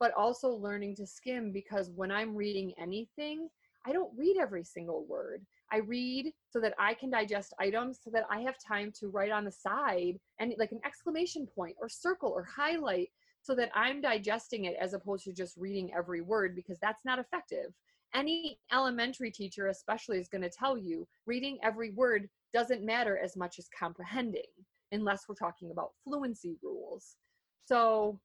but 0.00 0.12
also 0.14 0.48
learning 0.48 0.96
to 0.96 1.06
skim 1.06 1.52
because 1.52 1.90
when 1.94 2.10
i'm 2.10 2.34
reading 2.34 2.72
anything 2.78 3.48
i 3.86 3.92
don't 3.92 4.12
read 4.16 4.36
every 4.40 4.64
single 4.64 5.04
word 5.06 5.44
i 5.72 5.78
read 5.78 6.32
so 6.50 6.60
that 6.60 6.74
i 6.78 6.94
can 6.94 7.10
digest 7.10 7.54
items 7.58 7.98
so 8.02 8.10
that 8.10 8.24
i 8.30 8.40
have 8.40 8.56
time 8.58 8.92
to 8.92 9.08
write 9.08 9.32
on 9.32 9.44
the 9.44 9.50
side 9.50 10.18
and 10.38 10.54
like 10.58 10.72
an 10.72 10.80
exclamation 10.84 11.46
point 11.46 11.74
or 11.80 11.88
circle 11.88 12.30
or 12.30 12.44
highlight 12.44 13.08
so 13.42 13.54
that 13.54 13.70
i'm 13.74 14.00
digesting 14.00 14.64
it 14.66 14.76
as 14.80 14.94
opposed 14.94 15.24
to 15.24 15.32
just 15.32 15.56
reading 15.56 15.92
every 15.94 16.20
word 16.20 16.54
because 16.54 16.78
that's 16.80 17.04
not 17.04 17.18
effective. 17.18 17.72
Any 18.14 18.58
elementary 18.72 19.30
teacher 19.30 19.68
especially 19.68 20.18
is 20.18 20.28
going 20.28 20.42
to 20.42 20.50
tell 20.50 20.76
you 20.76 21.08
reading 21.26 21.58
every 21.62 21.90
word 21.90 22.28
doesn't 22.52 22.84
matter 22.84 23.18
as 23.18 23.36
much 23.36 23.58
as 23.58 23.68
comprehending 23.76 24.42
unless 24.92 25.24
we're 25.26 25.34
talking 25.34 25.70
about 25.70 25.92
fluency 26.04 26.56
rules. 26.62 27.16
So 27.64 28.20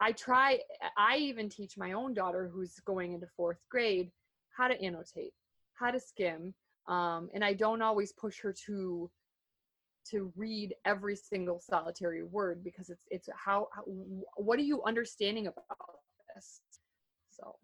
i 0.00 0.12
try 0.12 0.58
i 0.98 1.16
even 1.16 1.48
teach 1.48 1.78
my 1.78 1.92
own 1.92 2.12
daughter 2.12 2.50
who's 2.52 2.74
going 2.84 3.12
into 3.12 3.26
fourth 3.36 3.58
grade 3.70 4.10
how 4.56 4.66
to 4.66 4.80
annotate 4.82 5.32
how 5.74 5.90
to 5.90 6.00
skim 6.00 6.52
um, 6.88 7.28
and 7.34 7.44
i 7.44 7.52
don't 7.52 7.82
always 7.82 8.12
push 8.12 8.40
her 8.40 8.54
to 8.66 9.10
to 10.04 10.32
read 10.36 10.74
every 10.84 11.14
single 11.14 11.60
solitary 11.60 12.24
word 12.24 12.62
because 12.64 12.90
it's 12.90 13.06
it's 13.10 13.28
how, 13.36 13.68
how 13.74 13.82
what 14.36 14.58
are 14.58 14.62
you 14.62 14.82
understanding 14.84 15.46
about 15.46 15.78
this 16.34 16.60
so 17.30 17.56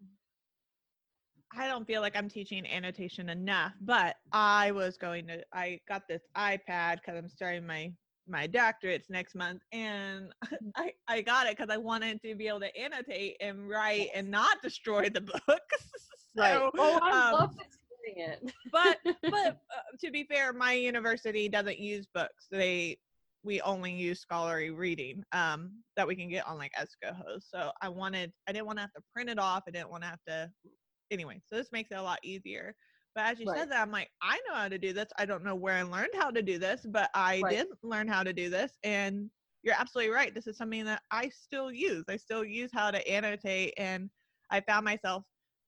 I 1.55 1.67
don't 1.67 1.85
feel 1.85 2.01
like 2.01 2.15
I'm 2.15 2.29
teaching 2.29 2.65
annotation 2.67 3.29
enough, 3.29 3.73
but 3.81 4.17
I 4.31 4.71
was 4.71 4.97
going 4.97 5.27
to 5.27 5.43
I 5.51 5.79
got 5.87 6.07
this 6.07 6.21
iPad 6.37 6.97
because 6.97 7.17
I'm 7.17 7.27
starting 7.27 7.65
my 7.65 7.91
my 8.27 8.47
doctorates 8.47 9.09
next 9.09 9.33
month 9.33 9.61
and 9.71 10.31
I, 10.75 10.91
I 11.07 11.21
got 11.21 11.47
it 11.47 11.57
because 11.57 11.73
I 11.73 11.77
wanted 11.77 12.21
to 12.21 12.35
be 12.35 12.47
able 12.47 12.59
to 12.59 12.77
annotate 12.77 13.37
and 13.41 13.67
write 13.67 14.09
and 14.13 14.29
not 14.29 14.61
destroy 14.61 15.09
the 15.09 15.21
book. 15.47 15.47
so, 16.37 16.43
right. 16.43 16.61
Oh, 16.77 16.99
I 17.01 17.29
um, 17.31 17.39
love 17.39 17.49
it. 18.17 18.51
but 18.71 18.97
but 19.03 19.13
uh, 19.75 19.97
to 19.99 20.11
be 20.11 20.23
fair, 20.23 20.53
my 20.53 20.73
university 20.73 21.49
doesn't 21.49 21.79
use 21.79 22.07
books. 22.13 22.47
They 22.51 22.97
we 23.43 23.61
only 23.61 23.93
use 23.93 24.19
scholarly 24.19 24.69
reading 24.71 25.23
um, 25.31 25.71
that 25.95 26.07
we 26.07 26.15
can 26.15 26.29
get 26.29 26.45
on 26.45 26.57
like 26.57 26.73
EBSCOhost. 26.73 27.43
So 27.53 27.71
I 27.81 27.89
wanted 27.89 28.31
I 28.47 28.51
didn't 28.51 28.65
want 28.65 28.77
to 28.79 28.81
have 28.81 28.93
to 28.93 29.01
print 29.13 29.29
it 29.29 29.39
off. 29.39 29.63
I 29.67 29.71
didn't 29.71 29.91
want 29.91 30.03
to 30.03 30.09
have 30.09 30.23
to 30.27 30.51
anyway, 31.11 31.41
so 31.47 31.55
this 31.55 31.71
makes 31.71 31.91
it 31.91 31.95
a 31.95 32.01
lot 32.01 32.19
easier. 32.23 32.75
But 33.15 33.25
as 33.25 33.39
you 33.39 33.47
right. 33.47 33.59
said 33.59 33.71
that, 33.71 33.81
I'm 33.81 33.91
like, 33.91 34.09
I 34.21 34.39
know 34.47 34.55
how 34.55 34.67
to 34.67 34.77
do 34.77 34.93
this. 34.93 35.09
I 35.17 35.25
don't 35.25 35.43
know 35.43 35.55
where 35.55 35.75
I 35.75 35.81
learned 35.81 36.11
how 36.13 36.29
to 36.31 36.41
do 36.41 36.59
this, 36.59 36.85
but 36.87 37.09
I 37.13 37.41
right. 37.43 37.57
did 37.57 37.67
learn 37.81 38.07
how 38.07 38.23
to 38.23 38.33
do 38.33 38.49
this. 38.49 38.73
And 38.83 39.29
you're 39.63 39.75
absolutely 39.77 40.13
right. 40.13 40.33
This 40.33 40.47
is 40.47 40.57
something 40.57 40.85
that 40.85 41.01
I 41.11 41.29
still 41.29 41.71
use. 41.71 42.05
I 42.07 42.17
still 42.17 42.45
use 42.45 42.69
how 42.71 42.91
to 42.91 43.07
annotate. 43.09 43.73
And 43.77 44.09
I 44.51 44.61
found 44.61 44.85
myself 44.85 45.23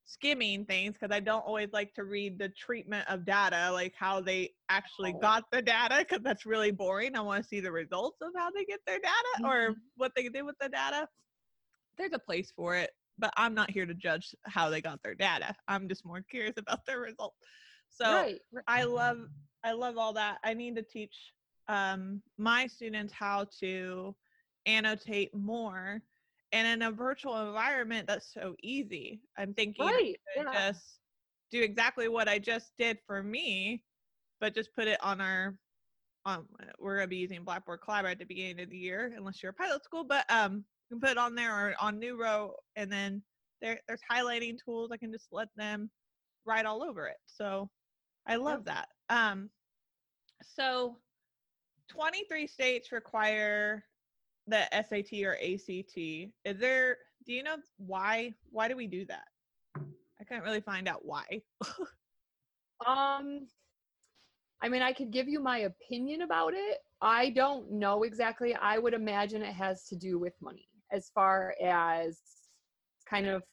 skimming 0.05 0.65
things 0.65 0.93
because 0.93 1.15
I 1.15 1.20
don't 1.20 1.46
always 1.46 1.70
like 1.72 1.93
to 1.96 2.03
read 2.03 2.38
the 2.38 2.50
treatment 2.50 3.08
of 3.10 3.25
data, 3.25 3.70
like 3.72 3.93
how 3.98 4.22
they 4.22 4.51
actually 4.70 5.13
oh. 5.15 5.20
got 5.20 5.43
the 5.51 5.62
data, 5.62 5.98
because 6.00 6.24
that's 6.24 6.46
really 6.46 6.72
boring. 6.72 7.15
I 7.15 7.22
want 7.22 7.43
to 7.43 7.48
see 7.48 7.60
the 7.60 7.72
results 7.72 8.17
of 8.22 8.29
how 8.36 8.51
they 8.51 8.65
get 8.65 8.79
their 8.86 9.00
data 9.00 9.13
mm-hmm. 9.38 9.46
or 9.46 9.75
what 9.96 10.12
they 10.15 10.27
did 10.29 10.43
with 10.43 10.55
the 10.60 10.70
data. 10.70 11.08
There's 11.98 12.13
a 12.13 12.20
place 12.20 12.51
for 12.55 12.75
it 12.75 12.91
but 13.22 13.31
I'm 13.38 13.53
not 13.53 13.70
here 13.70 13.86
to 13.86 13.93
judge 13.93 14.36
how 14.46 14.70
they 14.70 14.81
got 14.81 15.01
their 15.03 15.15
data. 15.15 15.55
I'm 15.67 15.88
just 15.88 16.05
more 16.05 16.22
curious 16.22 16.55
about 16.58 16.86
their 16.86 17.00
results. 17.00 17.38
So 17.89 18.05
right. 18.05 18.39
I 18.67 18.84
love 18.84 19.20
I 19.63 19.74
love 19.74 19.98
all 19.98 20.13
that. 20.13 20.39
I 20.43 20.53
need 20.53 20.75
to 20.75 20.81
teach 20.81 21.15
um, 21.67 22.22
my 22.38 22.67
students 22.67 23.13
how 23.13 23.46
to 23.60 24.15
annotate 24.65 25.34
more 25.36 26.01
and 26.51 26.67
in 26.67 26.88
a 26.88 26.91
virtual 26.91 27.48
environment 27.48 28.08
that's 28.08 28.34
so 28.34 28.55
easy. 28.62 29.22
I'm 29.38 29.53
thinking 29.53 29.86
right. 29.86 30.15
yeah. 30.36 30.70
just 30.70 31.00
do 31.51 31.62
exactly 31.62 32.08
what 32.08 32.27
I 32.27 32.39
just 32.39 32.72
did 32.77 32.98
for 33.05 33.24
me, 33.24 33.84
but 34.39 34.55
just 34.55 34.74
put 34.75 34.88
it 34.88 35.01
on 35.03 35.22
our 35.22 35.55
um, 36.25 36.48
we're 36.77 36.98
gonna 36.98 37.08
be 37.08 37.17
using 37.17 37.43
Blackboard 37.43 37.81
Collaborate 37.84 38.13
at 38.13 38.20
the 38.20 38.25
beginning 38.25 38.62
of 38.62 38.70
the 38.70 38.77
year, 38.77 39.13
unless 39.17 39.41
you're 39.41 39.51
a 39.51 39.53
pilot 39.53 39.84
school. 39.84 40.03
But 40.03 40.25
um, 40.29 40.63
you 40.89 40.98
can 40.98 41.00
put 41.00 41.10
it 41.10 41.17
on 41.17 41.36
there 41.36 41.51
or 41.51 41.74
on 41.79 42.00
Neuro, 42.00 42.53
and 42.75 42.91
then 42.91 43.24
there, 43.62 43.79
there's 43.88 44.01
highlighting 44.12 44.58
tools. 44.63 44.91
I 44.91 44.98
can 44.98 45.12
just 45.12 45.27
let 45.31 45.48
them 45.55 45.89
write 46.46 46.65
all 46.65 46.84
over 46.84 47.08
it. 47.08 47.17
So 47.25 47.70
I 48.27 48.36
love 48.36 48.65
that. 48.65 48.88
Um, 49.10 49.50
so 50.43 50.98
23 51.89 52.48
states 52.48 52.91
require 52.91 53.84
the 54.48 54.67
SAT 54.71 55.24
or 55.24 55.33
ACT. 55.33 55.98
Is 55.98 56.60
there? 56.60 56.98
Do 57.25 57.33
you 57.33 57.43
know 57.43 57.57
why? 57.77 58.33
Why 58.50 58.67
do 58.67 58.75
we 58.75 58.88
do 58.88 59.05
that? 59.05 59.25
I 59.75 60.24
couldn't 60.27 60.43
really 60.43 60.62
find 60.62 60.88
out 60.88 61.05
why. 61.05 61.41
um, 62.86 63.48
I 64.62 64.69
mean, 64.69 64.81
I 64.81 64.93
could 64.93 65.12
give 65.12 65.27
you 65.27 65.39
my 65.39 65.60
opinion 65.60 66.21
about 66.21 66.53
it. 66.53 66.77
I 67.01 67.31
don't 67.31 67.71
know 67.71 68.03
exactly. 68.03 68.53
I 68.55 68.77
would 68.77 68.93
imagine 68.93 69.41
it 69.41 69.53
has 69.53 69.86
to 69.88 69.95
do 69.95 70.19
with 70.19 70.33
money 70.41 70.67
as 70.91 71.10
far 71.13 71.55
as 71.63 72.19
kind 73.10 73.27
of 73.27 73.43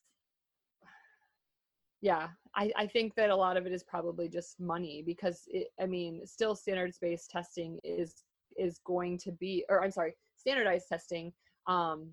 yeah 2.01 2.29
I, 2.55 2.71
I 2.77 2.87
think 2.87 3.15
that 3.17 3.31
a 3.31 3.37
lot 3.37 3.57
of 3.57 3.67
it 3.67 3.73
is 3.73 3.83
probably 3.83 4.29
just 4.29 4.61
money 4.61 5.03
because 5.05 5.43
it, 5.49 5.69
i 5.81 5.87
mean 5.87 6.25
still 6.25 6.55
standards 6.55 6.99
based 6.99 7.31
testing 7.31 7.79
is 7.83 8.23
is 8.57 8.81
going 8.85 9.19
to 9.19 9.33
be 9.33 9.65
or 9.69 9.83
i'm 9.83 9.91
sorry 9.91 10.15
standardized 10.39 10.87
testing 10.89 11.33
um 11.67 12.09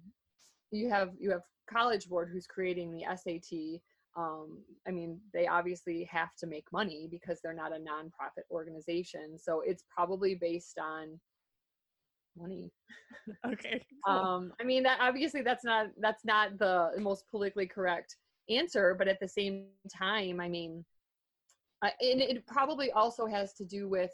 you 0.71 0.89
have 0.89 1.11
you 1.19 1.31
have 1.31 1.41
college 1.71 2.07
board 2.09 2.29
who's 2.31 2.47
creating 2.47 2.91
the 2.91 3.03
sat 3.15 3.81
um 4.17 4.59
i 4.87 4.91
mean 4.91 5.19
they 5.33 5.47
obviously 5.47 6.03
have 6.11 6.35
to 6.35 6.47
make 6.47 6.65
money 6.71 7.07
because 7.09 7.39
they're 7.41 7.53
not 7.53 7.71
a 7.71 7.79
nonprofit 7.79 8.43
organization 8.51 9.37
so 9.37 9.61
it's 9.65 9.83
probably 9.93 10.35
based 10.35 10.79
on 10.79 11.19
money 12.37 12.71
Okay. 13.45 13.83
cool. 14.05 14.15
um 14.15 14.53
i 14.59 14.63
mean 14.63 14.83
that 14.83 14.99
obviously 15.01 15.41
that's 15.41 15.63
not 15.63 15.87
that's 15.99 16.25
not 16.25 16.57
the 16.59 16.91
most 16.99 17.25
politically 17.29 17.65
correct 17.67 18.17
answer 18.49 18.95
but 18.97 19.07
at 19.07 19.19
the 19.19 19.27
same 19.27 19.65
time 19.95 20.39
i 20.39 20.47
mean 20.47 20.83
uh, 21.81 21.89
and 22.01 22.21
it 22.21 22.45
probably 22.47 22.91
also 22.91 23.25
has 23.25 23.53
to 23.53 23.65
do 23.65 23.87
with 23.89 24.11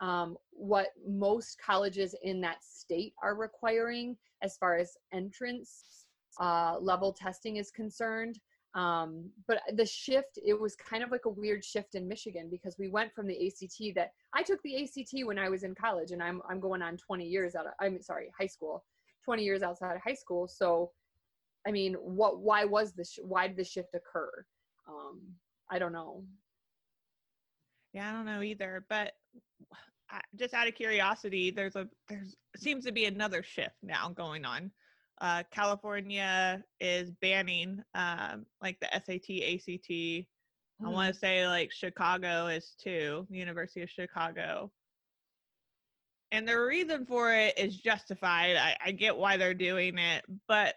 um, 0.00 0.36
what 0.50 0.88
most 1.06 1.58
colleges 1.64 2.14
in 2.22 2.40
that 2.42 2.62
state 2.62 3.14
are 3.22 3.34
requiring 3.34 4.16
as 4.42 4.56
far 4.56 4.76
as 4.76 4.96
entrance 5.12 6.06
uh, 6.40 6.76
level 6.80 7.12
testing 7.12 7.56
is 7.56 7.70
concerned. 7.70 8.38
Um, 8.74 9.30
but 9.48 9.62
the 9.74 9.86
shift 9.86 10.38
it 10.44 10.52
was 10.52 10.76
kind 10.76 11.02
of 11.02 11.10
like 11.10 11.24
a 11.24 11.30
weird 11.30 11.64
shift 11.64 11.94
in 11.94 12.06
michigan 12.06 12.48
because 12.50 12.76
we 12.78 12.88
went 12.88 13.10
from 13.14 13.26
the 13.26 13.46
act 13.46 13.94
that 13.94 14.12
i 14.34 14.42
took 14.42 14.60
the 14.62 14.82
act 14.82 15.24
when 15.24 15.38
i 15.38 15.48
was 15.48 15.62
in 15.62 15.74
college 15.74 16.10
and 16.10 16.22
i'm, 16.22 16.42
I'm 16.46 16.60
going 16.60 16.82
on 16.82 16.98
20 16.98 17.24
years 17.24 17.54
out 17.54 17.64
of 17.64 17.72
i'm 17.80 18.02
sorry 18.02 18.30
high 18.38 18.48
school 18.48 18.84
20 19.26 19.42
years 19.42 19.62
outside 19.62 19.96
of 19.96 20.02
high 20.02 20.14
school. 20.14 20.48
So 20.48 20.92
i 21.66 21.70
mean 21.72 21.94
what 21.94 22.38
why 22.38 22.64
was 22.64 22.92
this 22.92 23.18
why 23.22 23.48
did 23.48 23.56
the 23.56 23.64
shift 23.64 23.94
occur? 23.94 24.30
Um, 24.88 25.20
i 25.70 25.78
don't 25.78 25.92
know 25.92 26.22
Yeah, 27.92 28.10
I 28.10 28.12
don't 28.12 28.26
know 28.26 28.42
either, 28.42 28.84
but 28.88 29.14
I- 30.10 30.20
just 30.36 30.54
out 30.54 30.68
of 30.68 30.74
curiosity, 30.74 31.50
there's 31.50 31.76
a 31.76 31.88
there's 32.08 32.36
seems 32.56 32.84
to 32.84 32.92
be 32.92 33.06
another 33.06 33.42
shift 33.42 33.76
now 33.82 34.10
going 34.10 34.44
on. 34.44 34.70
Uh, 35.20 35.42
California 35.50 36.62
is 36.78 37.10
banning 37.22 37.82
um, 37.94 38.44
like 38.60 38.78
the 38.80 38.94
SAT, 38.94 39.42
ACT. 39.54 40.26
I 40.84 40.88
want 40.90 41.12
to 41.12 41.18
say 41.18 41.48
like 41.48 41.72
Chicago 41.72 42.48
is 42.48 42.74
too, 42.78 43.26
the 43.30 43.38
University 43.38 43.82
of 43.82 43.90
Chicago. 43.90 44.70
And 46.32 46.46
the 46.46 46.60
reason 46.60 47.06
for 47.06 47.32
it 47.32 47.58
is 47.58 47.76
justified. 47.78 48.56
I, 48.56 48.76
I 48.84 48.90
get 48.92 49.16
why 49.16 49.38
they're 49.38 49.54
doing 49.54 49.96
it, 49.96 50.24
but 50.48 50.74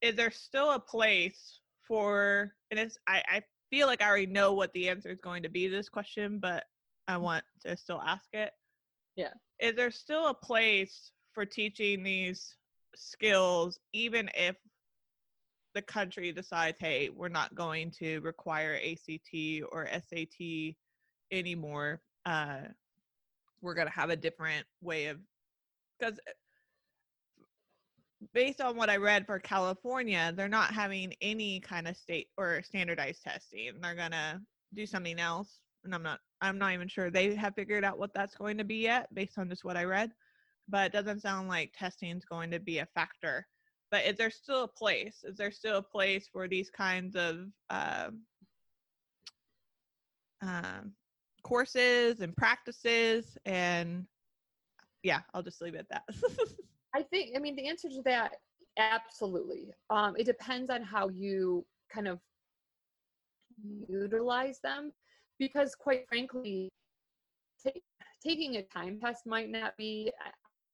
is 0.00 0.14
there 0.14 0.30
still 0.30 0.70
a 0.72 0.80
place 0.80 1.60
for 1.86 2.54
and 2.70 2.80
it's 2.80 2.96
I, 3.06 3.22
I 3.28 3.42
feel 3.76 3.86
like 3.86 4.00
I 4.00 4.08
already 4.08 4.26
know 4.26 4.54
what 4.54 4.72
the 4.72 4.88
answer 4.88 5.10
is 5.10 5.20
going 5.20 5.42
to 5.42 5.50
be 5.50 5.68
to 5.68 5.70
this 5.70 5.90
question, 5.90 6.38
but 6.38 6.64
I 7.08 7.18
want 7.18 7.44
to 7.66 7.76
still 7.76 8.00
ask 8.00 8.24
it. 8.32 8.52
Yeah. 9.16 9.34
Is 9.60 9.74
there 9.76 9.90
still 9.90 10.28
a 10.28 10.34
place 10.34 11.12
for 11.34 11.44
teaching 11.44 12.02
these 12.02 12.56
skills 12.94 13.78
even 13.92 14.30
if 14.34 14.56
the 15.74 15.82
country 15.82 16.32
decides, 16.32 16.78
hey, 16.80 17.10
we're 17.14 17.28
not 17.28 17.54
going 17.54 17.90
to 17.98 18.20
require 18.20 18.80
ACT 18.82 19.62
or 19.70 19.86
SAT 19.92 20.74
anymore? 21.30 22.00
Uh, 22.24 22.60
we're 23.60 23.74
going 23.74 23.88
to 23.88 23.92
have 23.92 24.08
a 24.08 24.16
different 24.16 24.64
way 24.80 25.06
of 25.08 25.18
because 26.00 26.18
based 28.32 28.60
on 28.60 28.76
what 28.76 28.90
I 28.90 28.96
read 28.96 29.26
for 29.26 29.38
California, 29.38 30.32
they're 30.34 30.48
not 30.48 30.72
having 30.72 31.14
any 31.20 31.60
kind 31.60 31.86
of 31.86 31.96
state 31.96 32.28
or 32.36 32.62
standardized 32.62 33.22
testing. 33.22 33.72
They're 33.80 33.94
gonna 33.94 34.40
do 34.74 34.86
something 34.86 35.18
else, 35.18 35.60
and 35.84 35.94
I'm 35.94 36.02
not. 36.02 36.20
I'm 36.42 36.58
not 36.58 36.74
even 36.74 36.88
sure 36.88 37.10
they 37.10 37.34
have 37.34 37.54
figured 37.54 37.84
out 37.84 37.98
what 37.98 38.12
that's 38.12 38.34
going 38.34 38.58
to 38.58 38.64
be 38.64 38.76
yet, 38.76 39.12
based 39.14 39.38
on 39.38 39.48
just 39.48 39.64
what 39.64 39.76
I 39.76 39.84
read. 39.84 40.12
But 40.68 40.86
it 40.86 40.92
doesn't 40.92 41.22
sound 41.22 41.48
like 41.48 41.72
testing 41.78 42.16
is 42.16 42.24
going 42.24 42.50
to 42.50 42.60
be 42.60 42.78
a 42.78 42.88
factor. 42.94 43.46
But 43.90 44.04
is 44.04 44.16
there 44.16 44.30
still 44.30 44.64
a 44.64 44.68
place? 44.68 45.24
Is 45.24 45.36
there 45.36 45.50
still 45.50 45.78
a 45.78 45.82
place 45.82 46.28
for 46.30 46.48
these 46.48 46.70
kinds 46.70 47.16
of 47.16 47.46
um, 47.70 48.22
um, 50.42 50.92
courses 51.42 52.20
and 52.20 52.36
practices? 52.36 53.38
And 53.46 54.06
yeah, 55.02 55.20
I'll 55.32 55.42
just 55.42 55.62
leave 55.62 55.74
it 55.74 55.86
at 55.90 56.04
that. 56.06 56.14
I 56.96 57.02
think, 57.02 57.36
I 57.36 57.40
mean, 57.40 57.56
the 57.56 57.68
answer 57.68 57.90
to 57.90 58.02
that, 58.06 58.30
absolutely. 58.78 59.64
Um, 59.90 60.14
it 60.16 60.24
depends 60.24 60.70
on 60.70 60.82
how 60.82 61.08
you 61.10 61.66
kind 61.92 62.08
of 62.08 62.18
utilize 63.86 64.60
them, 64.60 64.92
because 65.38 65.74
quite 65.74 66.08
frankly, 66.08 66.70
ta- 67.62 67.80
taking 68.26 68.56
a 68.56 68.62
time 68.62 68.98
test 68.98 69.26
might 69.26 69.50
not 69.50 69.76
be. 69.76 70.10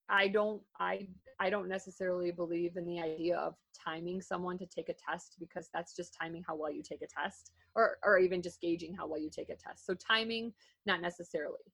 I 0.09 0.29
don't, 0.29 0.63
I, 0.79 1.09
I 1.41 1.51
don't 1.51 1.69
necessarily 1.69 2.31
believe 2.31 2.77
in 2.77 2.85
the 2.85 3.01
idea 3.01 3.37
of 3.37 3.55
timing 3.75 4.21
someone 4.21 4.59
to 4.59 4.67
take 4.67 4.91
a 4.91 4.95
test 4.95 5.37
because 5.41 5.71
that's 5.75 5.97
just 5.97 6.15
timing 6.21 6.45
how 6.47 6.55
well 6.55 6.71
you 6.71 6.83
take 6.83 7.03
a 7.03 7.07
test, 7.07 7.51
or, 7.75 7.99
or 8.05 8.19
even 8.19 8.43
just 8.43 8.61
gauging 8.61 8.95
how 8.95 9.09
well 9.09 9.21
you 9.21 9.31
take 9.31 9.49
a 9.49 9.57
test. 9.57 9.87
So 9.87 9.95
timing, 9.95 10.53
not 10.87 11.01
necessarily, 11.01 11.67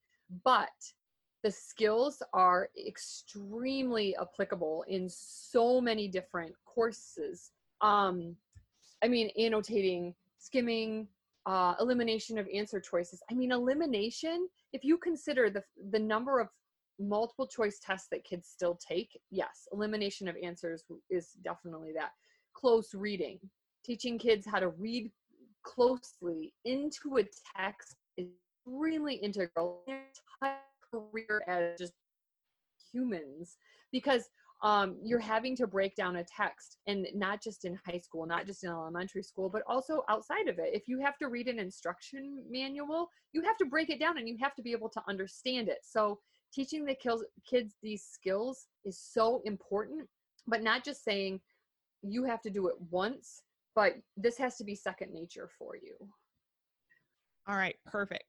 but 0.43 0.69
the 1.43 1.51
skills 1.51 2.21
are 2.33 2.69
extremely 2.87 4.15
applicable 4.17 4.83
in 4.87 5.07
so 5.09 5.79
many 5.79 6.07
different 6.07 6.53
courses. 6.65 7.51
Um 7.81 8.35
i 9.03 9.07
mean 9.07 9.29
annotating 9.37 10.13
skimming 10.39 11.07
uh, 11.45 11.73
elimination 11.79 12.37
of 12.37 12.47
answer 12.53 12.79
choices. 12.79 13.23
I 13.31 13.33
mean 13.33 13.51
elimination 13.51 14.47
if 14.73 14.83
you 14.83 14.97
consider 14.97 15.49
the 15.49 15.63
the 15.91 15.99
number 15.99 16.39
of 16.39 16.49
multiple 16.99 17.47
choice 17.47 17.79
tests 17.79 18.09
that 18.11 18.25
kids 18.25 18.47
still 18.47 18.75
take 18.75 19.17
yes 19.31 19.67
elimination 19.71 20.27
of 20.27 20.35
answers 20.43 20.83
is 21.09 21.31
definitely 21.43 21.93
that. 21.93 22.11
Close 22.53 22.93
reading 22.93 23.39
teaching 23.83 24.17
kids 24.17 24.45
how 24.45 24.59
to 24.59 24.69
read 24.69 25.11
closely 25.63 26.53
into 26.65 27.17
a 27.17 27.23
text 27.57 27.95
is 28.17 28.27
really 28.65 29.15
integral. 29.15 29.81
In 29.87 29.95
entire 30.41 30.68
career 30.91 31.41
as 31.47 31.77
just 31.77 31.93
humans 32.91 33.57
because 33.91 34.29
um, 34.61 34.97
you're 35.01 35.19
having 35.19 35.55
to 35.55 35.67
break 35.67 35.95
down 35.95 36.17
a 36.17 36.23
text 36.23 36.77
and 36.85 37.07
not 37.15 37.41
just 37.41 37.63
in 37.63 37.79
high 37.85 37.97
school 37.97 38.25
not 38.25 38.45
just 38.45 38.63
in 38.63 38.69
elementary 38.69 39.23
school 39.23 39.49
but 39.49 39.63
also 39.67 40.03
outside 40.09 40.47
of 40.47 40.59
it. 40.59 40.71
If 40.73 40.87
you 40.87 40.99
have 40.99 41.17
to 41.19 41.29
read 41.29 41.47
an 41.47 41.59
instruction 41.59 42.43
manual 42.49 43.09
you 43.31 43.41
have 43.43 43.57
to 43.57 43.65
break 43.65 43.89
it 43.89 43.99
down 43.99 44.17
and 44.17 44.27
you 44.27 44.37
have 44.41 44.55
to 44.55 44.61
be 44.61 44.71
able 44.71 44.89
to 44.89 45.01
understand 45.07 45.69
it. 45.69 45.79
So 45.83 46.19
teaching 46.53 46.85
the 46.85 46.95
kids 47.49 47.75
these 47.81 48.03
skills 48.03 48.67
is 48.83 48.99
so 48.99 49.41
important 49.45 50.07
but 50.47 50.63
not 50.63 50.83
just 50.83 51.03
saying 51.03 51.39
you 52.01 52.23
have 52.25 52.41
to 52.41 52.49
do 52.49 52.67
it 52.67 52.75
once 52.89 53.43
but 53.75 53.93
this 54.17 54.37
has 54.37 54.57
to 54.57 54.63
be 54.65 54.75
second 54.75 55.13
nature 55.13 55.49
for 55.57 55.75
you. 55.75 55.95
All 57.47 57.55
right, 57.55 57.75
perfect. 57.85 58.25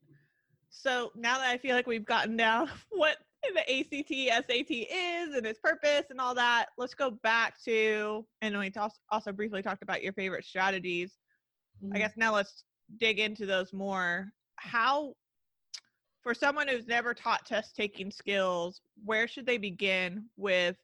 So 0.70 1.10
now 1.16 1.38
that 1.38 1.48
I 1.48 1.58
feel 1.58 1.74
like 1.74 1.86
we've 1.86 2.04
gotten 2.04 2.36
down 2.36 2.70
what 2.90 3.18
the 3.42 3.60
ACT, 3.60 4.46
SAT 4.46 4.70
is 4.70 5.34
and 5.34 5.46
its 5.46 5.58
purpose 5.58 6.04
and 6.10 6.20
all 6.20 6.34
that, 6.34 6.66
let's 6.78 6.94
go 6.94 7.10
back 7.10 7.62
to, 7.64 8.24
and 8.40 8.58
we 8.58 8.72
also 9.10 9.32
briefly 9.32 9.62
talked 9.62 9.82
about 9.82 10.02
your 10.02 10.12
favorite 10.12 10.44
strategies. 10.44 11.12
I 11.82 11.86
mm-hmm. 11.86 11.96
guess 11.96 12.12
now 12.16 12.34
let's 12.34 12.64
dig 12.98 13.18
into 13.18 13.46
those 13.46 13.72
more. 13.72 14.30
How, 14.56 15.14
for 16.22 16.34
someone 16.34 16.68
who's 16.68 16.86
never 16.86 17.14
taught 17.14 17.46
test 17.46 17.74
taking 17.74 18.10
skills, 18.10 18.80
where 19.04 19.26
should 19.26 19.46
they 19.46 19.58
begin 19.58 20.26
with? 20.36 20.76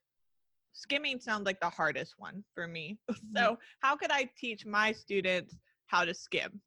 Skimming 0.73 1.21
sounds 1.21 1.47
like 1.47 1.61
the 1.61 1.71
hardest 1.71 2.15
one 2.19 2.43
for 2.55 2.67
me. 2.67 2.99
So, 3.35 3.43
mm-hmm. 3.43 3.55
how 3.81 3.97
could 3.97 4.11
I 4.11 4.31
teach 4.39 4.65
my 4.65 4.93
students 4.93 5.57
how 5.87 6.05
to 6.05 6.15
skim? 6.15 6.61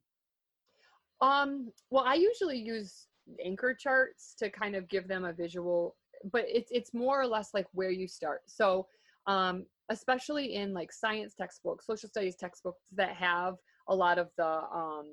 Um, 1.22 1.72
well, 1.90 2.04
I 2.06 2.16
usually 2.16 2.58
use 2.58 3.08
anchor 3.44 3.74
charts 3.74 4.36
to 4.40 4.50
kind 4.50 4.76
of 4.76 4.88
give 4.88 5.08
them 5.08 5.26
a 5.26 5.34
visual, 5.34 5.96
but 6.32 6.46
it's 6.48 6.72
it's 6.72 6.94
more 6.94 7.22
or 7.22 7.28
less 7.28 7.54
like 7.54 7.68
where 7.74 7.92
you 7.92 8.08
start. 8.08 8.42
So, 8.48 8.88
um, 9.28 9.66
especially 9.90 10.56
in 10.56 10.74
like 10.74 10.92
science 10.92 11.34
textbooks, 11.36 11.86
social 11.86 12.10
studies 12.10 12.36
textbooks 12.36 12.82
that 12.96 13.16
have 13.16 13.56
a 13.88 13.96
lot 13.96 14.18
of 14.18 14.30
the 14.38 14.48
um, 14.48 15.08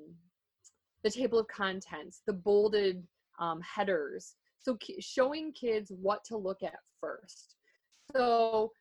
the 1.03 1.11
table 1.11 1.39
of 1.39 1.47
contents, 1.47 2.21
the 2.25 2.33
bolded 2.33 3.03
um, 3.39 3.61
headers. 3.61 4.35
So, 4.59 4.75
ki- 4.75 5.01
showing 5.01 5.51
kids 5.53 5.91
what 6.01 6.23
to 6.25 6.37
look 6.37 6.63
at 6.63 6.75
first. 6.99 7.55
So, 8.15 8.71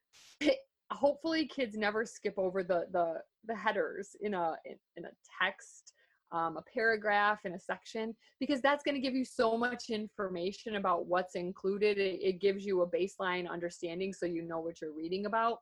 hopefully, 0.93 1.47
kids 1.47 1.77
never 1.77 2.05
skip 2.05 2.35
over 2.37 2.63
the 2.63 2.87
the 2.93 3.15
the 3.47 3.55
headers 3.55 4.11
in 4.21 4.35
a 4.35 4.55
in, 4.65 4.77
in 4.97 5.05
a 5.07 5.11
text 5.43 5.93
um, 6.33 6.57
a 6.57 6.63
paragraph 6.73 7.41
in 7.45 7.55
a 7.55 7.59
section 7.59 8.15
because 8.41 8.61
that's 8.61 8.83
going 8.83 8.95
to 8.95 9.01
give 9.01 9.15
you 9.15 9.25
so 9.25 9.57
much 9.57 9.91
information 9.91 10.77
about 10.77 11.07
what's 11.07 11.35
included. 11.35 11.99
It, 11.99 12.21
it 12.23 12.41
gives 12.41 12.65
you 12.65 12.83
a 12.83 12.89
baseline 12.89 13.49
understanding 13.49 14.13
so 14.13 14.27
you 14.27 14.43
know 14.43 14.61
what 14.61 14.81
you're 14.81 14.95
reading 14.97 15.27
about. 15.27 15.59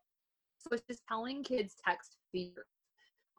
So 0.59 0.68
it's 0.72 0.87
just 0.87 1.03
telling 1.07 1.44
kids 1.44 1.74
text 1.87 2.16
features. 2.33 2.64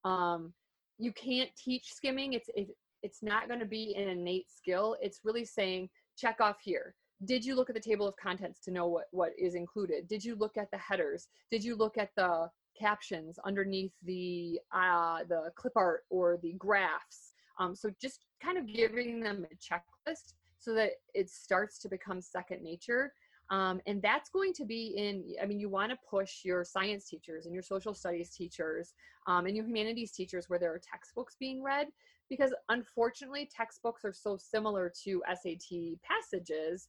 Um, 0.03 0.53
you 0.99 1.11
can't 1.13 1.49
teach 1.57 1.93
skimming. 1.93 2.33
It's 2.33 2.49
it, 2.55 2.67
it's 3.01 3.23
not 3.23 3.47
going 3.47 3.59
to 3.59 3.65
be 3.65 3.95
an 3.95 4.07
innate 4.07 4.49
skill. 4.49 4.95
It's 5.01 5.21
really 5.23 5.45
saying 5.45 5.89
check 6.17 6.37
off 6.39 6.57
here. 6.63 6.95
Did 7.25 7.43
you 7.43 7.55
look 7.55 7.69
at 7.69 7.75
the 7.75 7.81
table 7.81 8.07
of 8.07 8.15
contents 8.17 8.59
to 8.61 8.71
know 8.71 8.87
what 8.87 9.05
what 9.11 9.31
is 9.37 9.55
included? 9.55 10.07
Did 10.07 10.23
you 10.23 10.35
look 10.35 10.57
at 10.57 10.69
the 10.71 10.77
headers? 10.77 11.27
Did 11.49 11.63
you 11.63 11.75
look 11.75 11.97
at 11.97 12.09
the 12.15 12.49
captions 12.79 13.39
underneath 13.45 13.93
the 14.03 14.59
uh, 14.73 15.19
the 15.27 15.51
clip 15.55 15.73
art 15.75 16.05
or 16.09 16.37
the 16.41 16.53
graphs? 16.53 17.33
Um, 17.59 17.75
so 17.75 17.89
just 18.01 18.25
kind 18.43 18.57
of 18.57 18.67
giving 18.67 19.21
them 19.21 19.45
a 19.49 19.55
checklist 19.55 20.33
so 20.59 20.73
that 20.73 20.91
it 21.13 21.29
starts 21.29 21.79
to 21.79 21.89
become 21.89 22.21
second 22.21 22.63
nature. 22.63 23.13
Um, 23.51 23.79
and 23.85 24.01
that's 24.01 24.29
going 24.29 24.53
to 24.53 24.65
be 24.65 24.95
in, 24.97 25.23
I 25.41 25.45
mean, 25.45 25.59
you 25.59 25.69
want 25.69 25.91
to 25.91 25.97
push 26.09 26.43
your 26.43 26.63
science 26.63 27.07
teachers 27.07 27.45
and 27.45 27.53
your 27.53 27.61
social 27.61 27.93
studies 27.93 28.31
teachers 28.31 28.93
um, 29.27 29.45
and 29.45 29.55
your 29.55 29.65
humanities 29.65 30.11
teachers 30.11 30.49
where 30.49 30.57
there 30.57 30.73
are 30.73 30.79
textbooks 30.79 31.35
being 31.39 31.61
read, 31.61 31.87
because 32.27 32.53
unfortunately, 32.69 33.47
textbooks 33.55 34.03
are 34.03 34.13
so 34.13 34.35
similar 34.35 34.91
to 35.03 35.21
SAT 35.27 36.01
passages 36.01 36.87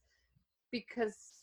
because 0.71 1.36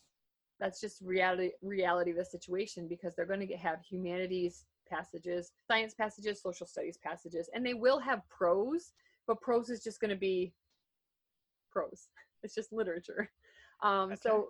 that's 0.61 0.81
just 0.81 1.01
reality 1.03 1.51
reality 1.63 2.11
of 2.11 2.17
the 2.17 2.25
situation 2.25 2.87
because 2.89 3.15
they're 3.15 3.27
going 3.27 3.47
to 3.47 3.57
have 3.57 3.81
humanities 3.83 4.65
passages 4.89 5.53
science 5.67 5.95
passages 5.95 6.41
social 6.43 6.67
studies 6.67 6.99
passages 7.03 7.49
and 7.55 7.65
they 7.65 7.75
will 7.75 7.99
have 7.99 8.21
prose 8.29 8.93
but 9.27 9.41
prose 9.41 9.71
is 9.71 9.83
just 9.83 10.01
going 10.01 10.11
to 10.11 10.17
be 10.17 10.53
prose. 11.75 12.09
It's 12.43 12.55
just 12.55 12.75
literature. 12.75 13.31
Um, 13.83 14.13
okay. 14.13 14.17
so 14.23 14.49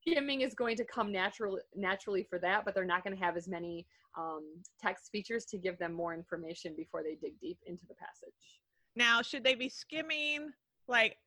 skimming 0.00 0.40
is 0.40 0.54
going 0.54 0.76
to 0.78 0.84
come 0.84 1.12
natural 1.12 1.58
naturally 1.76 2.26
for 2.28 2.38
that 2.38 2.64
but 2.64 2.74
they're 2.74 2.86
not 2.86 3.04
going 3.04 3.16
to 3.16 3.22
have 3.22 3.36
as 3.36 3.46
many 3.46 3.86
um, 4.18 4.44
text 4.82 5.10
features 5.12 5.44
to 5.46 5.58
give 5.58 5.78
them 5.78 5.92
more 5.92 6.14
information 6.14 6.74
before 6.74 7.02
they 7.02 7.14
dig 7.14 7.38
deep 7.40 7.58
into 7.66 7.84
the 7.86 7.94
passage. 7.94 8.60
Now 8.96 9.20
should 9.20 9.44
they 9.44 9.54
be 9.54 9.68
skimming 9.68 10.52
like 10.88 11.18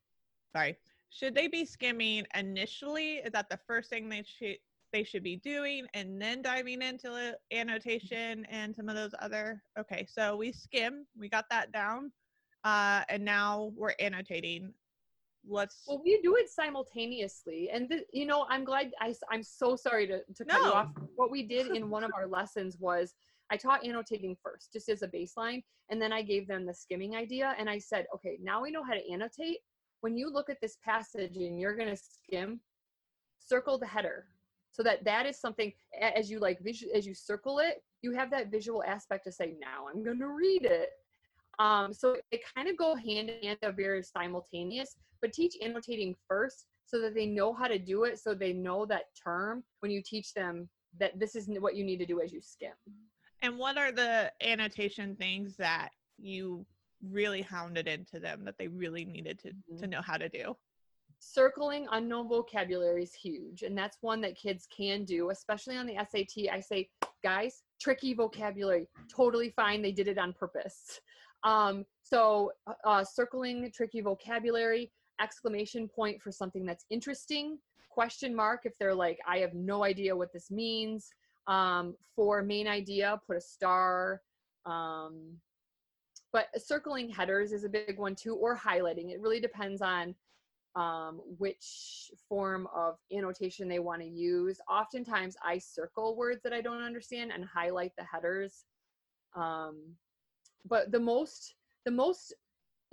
sorry 0.55 0.77
should 1.09 1.35
they 1.35 1.47
be 1.47 1.65
skimming 1.65 2.25
initially? 2.35 3.15
Is 3.15 3.31
that 3.31 3.49
the 3.49 3.59
first 3.67 3.89
thing 3.89 4.09
they 4.09 4.23
should 4.23 4.57
they 4.93 5.03
should 5.03 5.23
be 5.23 5.35
doing 5.37 5.85
and 5.93 6.21
then 6.21 6.41
diving 6.41 6.81
into 6.81 7.37
annotation 7.51 8.45
and 8.45 8.75
some 8.75 8.89
of 8.89 8.95
those 8.95 9.13
other 9.19 9.61
okay 9.77 10.07
so 10.09 10.35
we 10.35 10.51
skim 10.51 11.05
we 11.17 11.27
got 11.27 11.45
that 11.49 11.71
down 11.71 12.11
uh 12.63 13.01
and 13.09 13.23
now 13.23 13.71
we're 13.75 13.93
annotating 13.99 14.73
let's 15.47 15.83
well 15.87 16.01
we 16.03 16.19
do 16.21 16.35
it 16.35 16.49
simultaneously 16.49 17.69
and 17.71 17.89
th- 17.89 18.03
you 18.11 18.25
know 18.25 18.45
i'm 18.49 18.63
glad 18.63 18.91
I, 18.99 19.13
i'm 19.31 19.43
so 19.43 19.75
sorry 19.75 20.07
to, 20.07 20.19
to 20.35 20.45
cut 20.45 20.61
no. 20.61 20.67
you 20.67 20.73
off 20.73 20.89
what 21.15 21.31
we 21.31 21.43
did 21.43 21.67
in 21.67 21.89
one 21.89 22.03
of 22.03 22.11
our 22.17 22.27
lessons 22.27 22.77
was 22.79 23.13
i 23.49 23.57
taught 23.57 23.85
annotating 23.85 24.35
first 24.41 24.73
just 24.73 24.89
as 24.89 25.01
a 25.01 25.07
baseline 25.07 25.63
and 25.89 26.01
then 26.01 26.11
i 26.11 26.21
gave 26.21 26.47
them 26.47 26.65
the 26.65 26.73
skimming 26.73 27.15
idea 27.15 27.55
and 27.57 27.69
i 27.69 27.77
said 27.77 28.05
okay 28.13 28.37
now 28.41 28.61
we 28.61 28.71
know 28.71 28.83
how 28.83 28.93
to 28.93 29.11
annotate 29.11 29.59
when 30.01 30.17
you 30.17 30.31
look 30.31 30.49
at 30.49 30.62
this 30.62 30.77
passage 30.83 31.38
and 31.38 31.60
you're 31.60 31.75
going 31.75 31.89
to 31.89 31.97
skim, 31.97 32.60
circle 33.39 33.77
the 33.77 33.86
header 33.86 34.25
so 34.71 34.83
that 34.83 35.03
that 35.05 35.25
is 35.25 35.39
something 35.39 35.73
as 35.99 36.29
you 36.29 36.39
like 36.39 36.60
as 36.93 37.07
you 37.07 37.15
circle 37.15 37.57
it, 37.57 37.81
you 38.03 38.12
have 38.12 38.29
that 38.29 38.51
visual 38.51 38.83
aspect 38.83 39.25
to 39.25 39.31
say, 39.31 39.55
now 39.60 39.88
I'm 39.91 40.03
going 40.03 40.19
to 40.19 40.27
read 40.27 40.65
it. 40.65 40.89
Um, 41.57 41.91
so 41.91 42.17
they 42.31 42.39
kind 42.55 42.69
of 42.69 42.77
go 42.77 42.93
hand 42.93 43.31
in 43.31 43.41
hand, 43.41 43.57
they're 43.60 43.71
very 43.71 44.03
simultaneous, 44.03 44.95
but 45.19 45.33
teach 45.33 45.55
annotating 45.63 46.15
first 46.27 46.67
so 46.86 47.01
that 47.01 47.15
they 47.15 47.25
know 47.25 47.53
how 47.53 47.67
to 47.67 47.79
do 47.79 48.03
it, 48.03 48.19
so 48.19 48.36
they 48.36 48.53
know 48.53 48.86
that 48.86 49.05
term 49.21 49.63
when 49.79 49.91
you 49.91 50.03
teach 50.03 50.36
them 50.36 50.69
that 50.99 51.19
this 51.19 51.36
is 51.36 51.47
what 51.60 51.75
you 51.75 51.83
need 51.83 51.97
to 51.97 52.05
do 52.05 52.21
as 52.21 52.31
you 52.31 52.39
skim. 52.39 52.73
And 53.41 53.57
what 53.57 53.79
are 53.79 53.91
the 53.91 54.31
annotation 54.43 55.15
things 55.15 55.57
that 55.57 55.89
you 56.19 56.65
really 57.03 57.41
hounded 57.41 57.88
into 57.88 58.19
them 58.19 58.43
that 58.45 58.57
they 58.57 58.67
really 58.67 59.05
needed 59.05 59.39
to 59.39 59.49
mm-hmm. 59.49 59.77
to 59.77 59.88
know 59.88 60.01
how 60.01 60.17
to 60.17 60.29
do. 60.29 60.55
Circling 61.19 61.88
unknown 61.91 62.27
vocabulary 62.27 63.03
is 63.03 63.13
huge 63.13 63.63
and 63.63 63.77
that's 63.77 63.97
one 64.01 64.21
that 64.21 64.36
kids 64.36 64.67
can 64.75 65.03
do 65.03 65.31
especially 65.31 65.75
on 65.75 65.88
the 65.88 65.95
sat 65.95 66.53
i 66.53 66.60
say 66.60 66.88
guys 67.23 67.63
tricky 67.79 68.13
vocabulary. 68.13 68.88
Totally 69.13 69.49
fine 69.49 69.81
they 69.81 69.91
did 69.91 70.07
it 70.07 70.17
on 70.17 70.33
purpose. 70.33 70.99
Um, 71.43 71.86
so 72.03 72.51
uh, 72.67 72.73
uh 72.86 73.03
circling 73.03 73.71
tricky 73.73 74.01
vocabulary 74.01 74.91
exclamation 75.21 75.88
point 75.88 76.21
for 76.21 76.31
something 76.31 76.65
that's 76.65 76.86
interesting 76.89 77.57
question 77.89 78.36
mark 78.36 78.62
if 78.65 78.77
they're 78.77 78.93
like 78.93 79.17
i 79.27 79.39
have 79.39 79.55
no 79.55 79.83
idea 79.83 80.15
what 80.15 80.31
this 80.31 80.51
means. 80.51 81.10
Um, 81.47 81.95
for 82.15 82.43
main 82.43 82.67
idea 82.67 83.19
put 83.25 83.38
a 83.38 83.41
star 83.41 84.21
um, 84.65 85.38
but 86.33 86.47
circling 86.57 87.09
headers 87.09 87.51
is 87.51 87.63
a 87.63 87.69
big 87.69 87.97
one 87.97 88.15
too 88.15 88.35
or 88.35 88.57
highlighting. 88.57 89.11
It 89.11 89.21
really 89.21 89.39
depends 89.39 89.81
on 89.81 90.13
um, 90.75 91.21
which 91.39 92.11
form 92.29 92.67
of 92.75 92.97
annotation 93.15 93.67
they 93.67 93.79
want 93.79 94.01
to 94.01 94.07
use. 94.07 94.59
Oftentimes 94.69 95.35
i 95.43 95.57
circle 95.57 96.15
words 96.15 96.41
that 96.43 96.53
i 96.53 96.61
don't 96.61 96.83
understand 96.83 97.31
and 97.31 97.43
highlight 97.45 97.93
the 97.97 98.03
headers. 98.03 98.65
Um, 99.35 99.95
but 100.67 100.91
the 100.91 100.99
most 100.99 101.55
the 101.85 101.91
most 101.91 102.33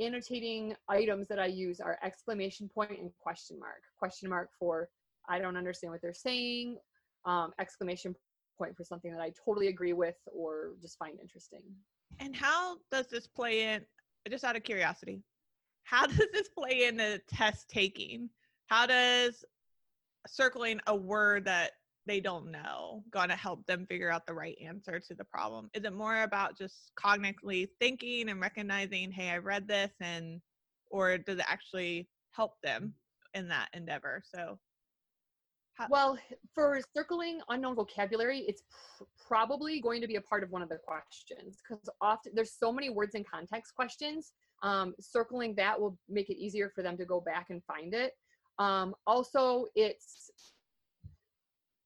annotating 0.01 0.75
items 0.89 1.29
that 1.29 1.39
i 1.39 1.47
use 1.47 1.81
are 1.81 1.99
exclamation 2.03 2.69
point 2.69 2.99
and 2.99 3.11
question 3.21 3.59
mark. 3.59 3.83
Question 3.99 4.31
mark 4.31 4.51
for 4.59 4.89
i 5.29 5.39
don't 5.39 5.57
understand 5.57 5.93
what 5.93 6.01
they're 6.01 6.15
saying. 6.15 6.79
Um, 7.27 7.53
exclamation 7.59 8.15
point 8.57 8.77
for 8.77 8.85
something 8.85 9.13
that 9.13 9.21
i 9.21 9.33
totally 9.45 9.69
agree 9.69 9.93
with 9.93 10.17
or 10.33 10.75
just 10.81 10.97
find 10.99 11.19
interesting 11.21 11.63
and 12.21 12.35
how 12.35 12.79
does 12.91 13.07
this 13.09 13.27
play 13.27 13.75
in? 13.75 13.83
Just 14.31 14.45
out 14.45 14.57
of 14.57 14.63
curiosity, 14.63 15.23
how 15.85 16.07
does 16.07 16.27
this 16.33 16.49
play 16.49 16.85
in 16.85 16.97
the 16.97 17.21
test 17.29 17.69
taking? 17.69 18.31
How 18.67 18.87
does 18.87 19.45
circling 20.27 20.81
a 20.87 20.97
word 20.97 21.45
that 21.45 21.73
they 22.07 22.21
don't 22.21 22.51
know 22.51 23.03
going 23.11 23.29
to 23.29 23.37
help 23.37 23.67
them 23.67 23.87
figure 23.87 24.11
out 24.11 24.27
the 24.27 24.35
right 24.35 24.57
answer 24.65 25.01
to 25.01 25.15
the 25.15 25.25
problem? 25.25 25.71
Is 25.75 25.85
it 25.85 25.93
more 25.93 26.23
about 26.23 26.57
just 26.59 26.93
cognitively 27.03 27.69
thinking 27.81 28.29
and 28.29 28.41
recognizing, 28.41 29.11
hey, 29.11 29.31
I 29.31 29.39
read 29.39 29.69
this, 29.69 29.91
and 30.01 30.41
or 30.91 31.19
does 31.19 31.39
it 31.39 31.45
actually 31.49 32.09
help 32.31 32.53
them 32.63 32.95
in 33.35 33.49
that 33.49 33.69
endeavor? 33.75 34.23
So 34.35 34.59
how- 35.75 35.89
well, 35.91 36.19
for 36.55 36.81
circling 36.97 37.41
unknown 37.49 37.75
vocabulary, 37.75 38.41
it's 38.41 38.63
pr- 38.71 39.05
probably 39.27 39.81
going 39.81 40.01
to 40.01 40.07
be 40.07 40.17
a 40.17 40.21
part 40.21 40.43
of 40.43 40.51
one 40.51 40.63
of 40.63 40.69
the 40.69 40.79
questions 40.79 41.61
because 41.63 41.89
often 42.01 42.33
there's 42.35 42.53
so 42.53 42.73
many 42.73 42.91
words 42.91 43.15
in 43.15 43.25
context 43.25 43.75
questions. 43.75 44.33
Um, 44.63 44.95
circling 45.01 45.55
that 45.57 45.79
will 45.79 45.99
make 46.09 46.31
it 46.31 46.37
easier 46.37 46.71
for 46.71 46.83
them 46.83 46.97
to 46.97 47.05
go 47.05 47.21
back 47.21 47.51
and 47.51 47.63
find 47.65 47.93
it. 47.93 48.13
Um, 48.59 48.95
also, 49.07 49.67
it's 49.75 50.31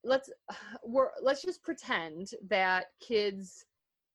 let's 0.05 0.31
we're 0.85 1.11
let's 1.23 1.43
just 1.43 1.63
pretend 1.63 2.31
that 2.49 2.87
kids 3.01 3.65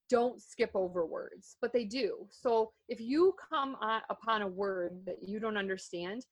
don't 0.08 0.40
skip 0.40 0.70
over 0.74 1.04
words, 1.04 1.56
but 1.60 1.72
they 1.72 1.84
do. 1.84 2.28
So 2.30 2.72
if 2.88 3.00
you 3.00 3.34
come 3.50 3.76
on, 3.80 4.02
upon 4.10 4.42
a 4.42 4.48
word 4.48 5.00
that 5.06 5.16
you 5.22 5.40
don't 5.40 5.56
understand, 5.56 6.26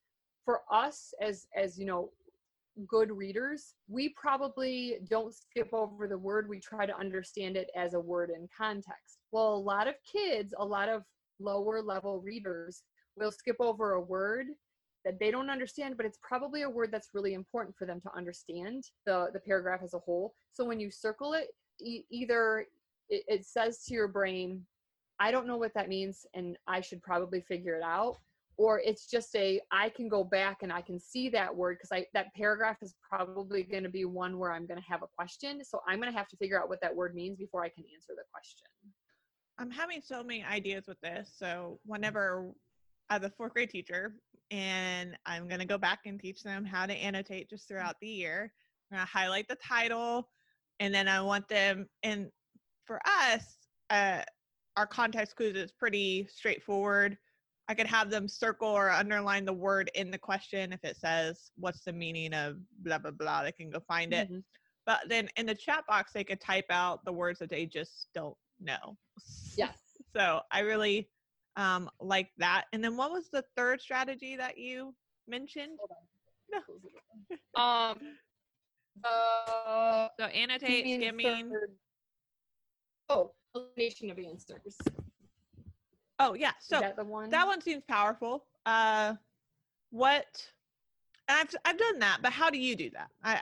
for 0.45 0.61
us 0.71 1.13
as 1.21 1.47
as 1.57 1.79
you 1.79 1.87
know 1.87 2.11
good 2.87 3.11
readers, 3.11 3.75
we 3.89 4.11
probably 4.11 4.99
don't 5.09 5.35
skip 5.35 5.73
over 5.73 6.09
the 6.09 6.19
word. 6.19 6.49
We 6.49 6.59
try 6.59 6.87
to 6.87 6.97
understand 6.97 7.57
it 7.57 7.71
as 7.77 7.95
a 7.95 8.01
word 8.01 8.31
in 8.31 8.49
context. 8.57 9.19
Well, 9.31 9.55
a 9.55 9.57
lot 9.57 9.89
of 9.89 9.95
kids, 10.11 10.55
a 10.59 10.65
lot 10.65 10.89
of 10.89 11.03
lower 11.39 11.83
level 11.83 12.21
readers 12.21 12.83
will 13.17 13.33
skip 13.33 13.57
over 13.61 13.93
a 13.93 14.01
word 14.01 14.47
that 15.05 15.19
they 15.19 15.31
don't 15.31 15.51
understand, 15.51 15.97
but 15.97 16.07
it's 16.07 16.19
probably 16.23 16.63
a 16.63 16.71
word 16.71 16.91
that's 16.93 17.11
really 17.13 17.35
important 17.35 17.77
for 17.77 17.87
them 17.87 18.01
to 18.01 18.17
understand 18.17 18.85
the, 19.05 19.29
the 19.33 19.41
paragraph 19.41 19.81
as 19.83 19.95
a 19.95 19.99
whole. 19.99 20.33
So 20.53 20.65
when 20.65 20.81
you 20.81 20.91
circle 20.91 21.33
it, 21.35 21.49
e- 21.81 22.05
either 22.11 22.67
it, 23.09 23.25
it 23.27 23.45
says 23.45 23.85
to 23.85 23.95
your 23.95 24.09
brain, 24.09 24.65
I 25.19 25.31
don't 25.31 25.47
know 25.47 25.57
what 25.57 25.75
that 25.75 25.89
means, 25.89 26.27
and 26.35 26.57
I 26.67 26.81
should 26.81 27.03
probably 27.03 27.41
figure 27.41 27.77
it 27.77 27.83
out 27.83 28.19
or 28.57 28.81
it's 28.85 29.07
just 29.07 29.35
a 29.37 29.61
i 29.71 29.89
can 29.89 30.09
go 30.09 30.23
back 30.23 30.59
and 30.63 30.73
i 30.73 30.81
can 30.81 30.99
see 30.99 31.29
that 31.29 31.55
word 31.55 31.77
because 31.79 31.93
i 31.93 32.05
that 32.15 32.27
paragraph 32.35 32.77
is 32.83 32.95
probably 33.09 33.63
going 33.63 33.83
to 33.83 33.89
be 33.89 34.05
one 34.05 34.39
where 34.39 34.53
i'm 34.53 34.67
going 34.67 34.81
to 34.81 34.87
have 34.87 35.03
a 35.03 35.07
question 35.17 35.63
so 35.65 35.81
i'm 35.89 36.01
going 36.01 36.11
to 36.11 36.17
have 36.17 36.29
to 36.29 36.37
figure 36.37 36.61
out 36.61 36.69
what 36.69 36.81
that 36.81 36.95
word 36.95 37.15
means 37.15 37.37
before 37.39 37.63
i 37.63 37.69
can 37.69 37.85
answer 37.95 38.13
the 38.17 38.25
question. 38.33 38.67
I'm 39.59 39.71
having 39.71 40.01
so 40.03 40.23
many 40.23 40.45
ideas 40.45 40.85
with 40.89 41.01
this 41.01 41.33
so 41.37 41.79
whenever 41.85 42.51
as 43.11 43.23
a 43.23 43.31
fourth 43.31 43.53
grade 43.53 43.71
teacher 43.71 44.15
and 44.51 45.17
i'm 45.27 45.47
going 45.47 45.61
to 45.61 45.67
go 45.67 45.79
back 45.79 46.01
and 46.07 46.21
teach 46.21 46.43
them 46.43 46.65
how 46.65 46.87
to 46.87 46.95
annotate 46.95 47.49
just 47.49 47.69
throughout 47.69 47.97
the 48.01 48.09
year 48.09 48.53
i'm 48.91 48.99
going 48.99 49.07
to 49.07 49.13
highlight 49.13 49.49
the 49.49 49.57
title 49.57 50.29
and 50.81 50.95
then 50.95 51.09
i 51.09 51.21
want 51.21 51.47
them 51.49 51.87
and 52.03 52.29
for 52.87 53.01
us 53.07 53.57
uh, 53.91 54.23
our 54.77 54.87
context 54.87 55.37
clues 55.37 55.57
is 55.57 55.73
pretty 55.73 56.27
straightforward 56.31 57.17
I 57.73 57.75
could 57.75 57.87
have 57.87 58.11
them 58.11 58.29
circle 58.29 58.69
or 58.69 58.91
underline 58.91 59.47
the 59.47 59.53
word 59.55 59.91
in 59.95 60.11
the 60.11 60.19
question 60.19 60.75
if 60.75 60.85
it 60.85 60.99
says 60.99 61.51
what's 61.57 61.85
the 61.85 61.93
meaning 61.95 62.35
of 62.35 62.59
blah 62.81 62.99
blah 62.99 63.13
blah. 63.13 63.45
They 63.45 63.53
can 63.53 63.71
go 63.71 63.81
find 63.89 64.13
it. 64.13 64.29
Mm-hmm. 64.29 64.41
But 64.85 65.01
then 65.09 65.31
in 65.39 65.47
the 65.47 65.55
chat 65.55 65.85
box, 65.89 66.13
they 66.13 66.23
could 66.23 66.39
type 66.39 66.67
out 66.69 67.03
the 67.07 67.13
words 67.15 67.39
that 67.39 67.49
they 67.49 67.65
just 67.65 68.09
don't 68.15 68.37
know. 68.61 68.99
Yes. 69.57 69.79
so 70.15 70.41
I 70.51 70.61
really 70.61 71.09
um, 71.57 71.89
like 71.99 72.29
that. 72.37 72.65
And 72.75 72.85
then 72.85 72.95
what 72.95 73.11
was 73.11 73.31
the 73.33 73.43
third 73.57 73.81
strategy 73.81 74.37
that 74.37 74.59
you 74.59 74.95
mentioned? 75.27 75.79
No. 76.53 77.63
um, 77.63 77.97
the 79.03 80.11
So 80.21 80.27
annotate, 80.27 80.85
skimming. 81.01 81.49
third- 81.49 81.79
Oh, 83.09 83.33
elimination 83.55 84.11
of 84.11 84.19
answers. 84.19 84.77
Oh 86.23 86.35
yeah. 86.35 86.53
So 86.61 86.81
that 86.81 87.05
one? 87.05 87.31
that 87.31 87.47
one 87.47 87.61
seems 87.61 87.83
powerful. 87.89 88.45
Uh, 88.65 89.15
what? 89.91 90.47
And 91.29 91.39
I've 91.39 91.55
I've 91.65 91.79
done 91.79 91.99
that, 91.99 92.19
but 92.23 92.33
how 92.33 92.49
do 92.49 92.59
you 92.59 92.77
do 92.77 92.91
that? 92.91 93.11
I 93.25 93.41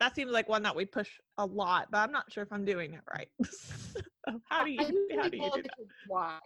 that 0.00 0.16
seems 0.16 0.32
like 0.32 0.48
one 0.48 0.62
that 0.62 0.74
we 0.74 0.84
push 0.84 1.10
a 1.38 1.46
lot, 1.46 1.88
but 1.90 1.98
I'm 1.98 2.10
not 2.12 2.32
sure 2.32 2.42
if 2.42 2.52
I'm 2.52 2.64
doing 2.64 2.94
it 2.94 3.02
right. 3.14 3.28
How 4.44 4.64
do 4.64 4.70
you 4.70 4.78
how 5.18 5.28
do 5.28 5.36
you 5.36 5.50
do 5.50 5.62
that? 5.62 5.86
why. 6.06 6.38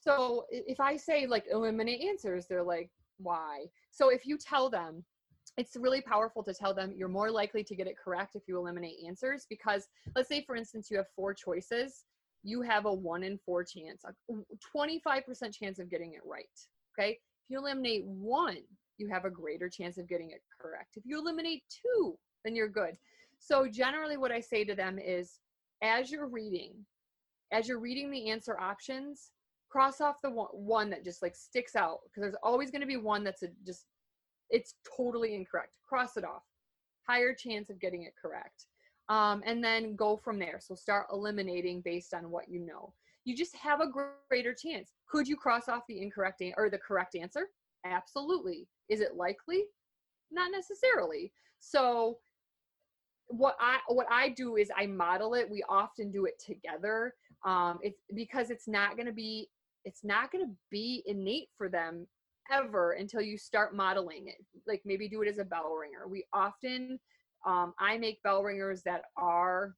So 0.00 0.46
if 0.50 0.78
I 0.80 0.96
say 0.96 1.26
like 1.26 1.44
eliminate 1.50 2.02
answers, 2.02 2.46
they're 2.46 2.62
like, 2.62 2.90
why? 3.18 3.64
So 3.90 4.10
if 4.10 4.26
you 4.26 4.38
tell 4.38 4.70
them, 4.70 5.04
it's 5.56 5.76
really 5.76 6.00
powerful 6.00 6.42
to 6.44 6.54
tell 6.54 6.72
them 6.72 6.92
you're 6.96 7.08
more 7.08 7.30
likely 7.30 7.64
to 7.64 7.74
get 7.74 7.86
it 7.86 7.96
correct 7.98 8.36
if 8.36 8.42
you 8.46 8.58
eliminate 8.58 8.96
answers 9.06 9.46
because 9.48 9.88
let's 10.14 10.28
say 10.28 10.44
for 10.44 10.56
instance 10.56 10.90
you 10.90 10.96
have 10.96 11.06
four 11.16 11.34
choices, 11.34 12.04
you 12.44 12.62
have 12.62 12.84
a 12.84 12.92
one 12.92 13.22
in 13.22 13.38
four 13.38 13.64
chance, 13.64 14.04
a 14.04 14.12
25% 14.76 15.52
chance 15.52 15.78
of 15.78 15.90
getting 15.90 16.12
it 16.12 16.20
right. 16.24 16.44
Okay. 16.96 17.12
If 17.12 17.50
you 17.50 17.58
eliminate 17.58 18.04
one, 18.04 18.58
you 18.98 19.08
have 19.08 19.24
a 19.24 19.30
greater 19.30 19.68
chance 19.68 19.98
of 19.98 20.08
getting 20.08 20.30
it 20.30 20.42
correct. 20.60 20.96
If 20.96 21.04
you 21.04 21.18
eliminate 21.18 21.62
two, 21.82 22.16
then 22.44 22.54
you're 22.54 22.68
good. 22.68 22.96
So 23.38 23.66
generally 23.66 24.16
what 24.16 24.30
I 24.30 24.40
say 24.40 24.64
to 24.64 24.74
them 24.74 24.98
is 24.98 25.40
as 25.82 26.10
you're 26.10 26.28
reading, 26.28 26.72
as 27.50 27.66
you're 27.66 27.80
reading 27.80 28.10
the 28.10 28.30
answer 28.30 28.58
options, 28.60 29.30
cross 29.70 30.00
off 30.00 30.16
the 30.22 30.30
one, 30.30 30.90
that 30.90 31.04
just 31.04 31.22
like 31.22 31.34
sticks 31.34 31.74
out 31.74 31.98
because 32.04 32.20
there's 32.20 32.42
always 32.42 32.70
going 32.70 32.80
to 32.80 32.86
be 32.86 32.96
one 32.96 33.24
that's 33.24 33.42
a, 33.42 33.48
just 33.66 33.86
it's 34.50 34.74
totally 34.96 35.34
incorrect. 35.34 35.76
Cross 35.86 36.16
it 36.16 36.24
off. 36.24 36.42
Higher 37.08 37.34
chance 37.34 37.70
of 37.70 37.80
getting 37.80 38.04
it 38.04 38.12
correct. 38.20 38.66
Um, 39.08 39.42
and 39.44 39.62
then 39.62 39.96
go 39.96 40.16
from 40.16 40.38
there. 40.38 40.58
So 40.60 40.74
start 40.74 41.06
eliminating 41.12 41.82
based 41.82 42.14
on 42.14 42.30
what 42.30 42.48
you 42.48 42.60
know. 42.60 42.94
You 43.24 43.36
just 43.36 43.54
have 43.56 43.80
a 43.80 43.90
greater 44.30 44.54
chance. 44.54 44.92
Could 45.08 45.28
you 45.28 45.36
cross 45.36 45.68
off 45.68 45.82
the 45.88 46.00
incorrect 46.00 46.42
or 46.56 46.70
the 46.70 46.78
correct 46.78 47.14
answer? 47.14 47.48
Absolutely. 47.84 48.66
Is 48.88 49.00
it 49.00 49.16
likely? 49.16 49.64
Not 50.30 50.50
necessarily. 50.50 51.32
So 51.60 52.18
what 53.28 53.56
I 53.60 53.78
what 53.88 54.06
I 54.10 54.30
do 54.30 54.56
is 54.56 54.70
I 54.76 54.86
model 54.86 55.34
it. 55.34 55.48
We 55.50 55.62
often 55.68 56.10
do 56.10 56.26
it 56.26 56.38
together. 56.44 57.14
Um, 57.44 57.78
it's 57.82 58.00
because 58.14 58.50
it's 58.50 58.68
not 58.68 58.96
going 58.96 59.06
to 59.06 59.12
be 59.12 59.48
it's 59.84 60.04
not 60.04 60.32
going 60.32 60.46
to 60.46 60.52
be 60.70 61.02
innate 61.06 61.48
for 61.56 61.68
them 61.68 62.06
ever 62.50 62.92
until 62.92 63.20
you 63.20 63.38
start 63.38 63.74
modeling 63.74 64.28
it. 64.28 64.44
Like 64.66 64.82
maybe 64.84 65.08
do 65.08 65.22
it 65.22 65.28
as 65.28 65.38
a 65.38 65.44
bell 65.44 65.74
ringer. 65.74 66.08
We 66.08 66.24
often 66.32 66.98
um, 67.46 67.74
I 67.78 67.98
make 67.98 68.22
bell 68.22 68.42
ringers 68.42 68.82
that 68.84 69.02
are 69.16 69.74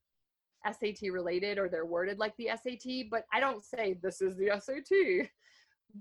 SAT 0.64 1.10
related 1.12 1.58
or 1.58 1.68
they're 1.68 1.86
worded 1.86 2.18
like 2.18 2.34
the 2.36 2.50
SAT, 2.50 3.06
but 3.10 3.24
I 3.32 3.40
don't 3.40 3.64
say 3.64 3.98
this 4.02 4.20
is 4.20 4.36
the 4.36 4.50
SAT. 4.60 5.28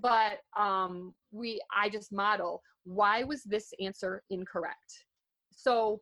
But 0.01 0.39
um, 0.59 1.13
we 1.31 1.61
I 1.75 1.89
just 1.89 2.11
model 2.11 2.61
why 2.83 3.23
was 3.23 3.43
this 3.43 3.71
answer 3.79 4.23
incorrect. 4.29 5.05
So 5.51 6.01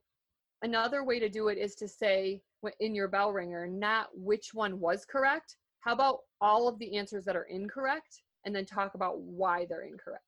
another 0.64 1.04
way 1.04 1.20
to 1.20 1.30
do 1.30 1.50
it 1.50 1.58
is 1.58 1.76
to 1.76 1.88
say 1.88 2.42
in 2.80 2.96
your 2.96 3.10
bell 3.10 3.32
ringer 3.32 3.68
not 3.68 4.08
which 4.14 4.54
one 4.54 4.80
was 4.80 5.04
correct 5.04 5.58
how 5.82 5.92
about 5.92 6.20
all 6.40 6.70
of 6.70 6.80
the 6.80 6.98
answers 6.98 7.26
that 7.26 7.36
are 7.36 7.44
incorrect 7.50 8.22
and 8.46 8.56
then 8.56 8.64
talk 8.66 8.96
about 8.96 9.20
why 9.20 9.66
they're 9.66 9.82
incorrect 9.82 10.24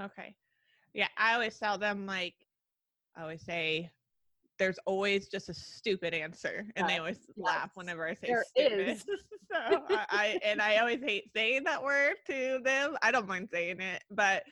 Okay. 0.00 0.34
Yeah, 0.94 1.08
I 1.16 1.34
always 1.34 1.58
tell 1.58 1.78
them 1.78 2.06
like 2.06 2.34
I 3.16 3.22
always 3.22 3.42
say 3.42 3.90
there's 4.58 4.78
always 4.86 5.28
just 5.28 5.48
a 5.48 5.54
stupid 5.54 6.14
answer 6.14 6.66
and 6.76 6.88
they 6.88 6.94
Yes, 6.94 7.00
always 7.00 7.18
laugh 7.36 7.70
whenever 7.74 8.06
I 8.06 8.14
say 8.14 8.26
There 8.28 8.44
stupid. 8.44 8.88
is. 8.88 9.04
so 9.52 9.82
I, 9.90 10.06
I 10.10 10.40
and 10.44 10.60
I 10.60 10.78
always 10.78 11.00
hate 11.02 11.30
saying 11.34 11.64
that 11.64 11.82
word 11.82 12.14
to 12.28 12.60
them. 12.64 12.96
I 13.02 13.10
don't 13.10 13.28
mind 13.28 13.48
saying 13.52 13.80
it, 13.80 14.02
but 14.10 14.42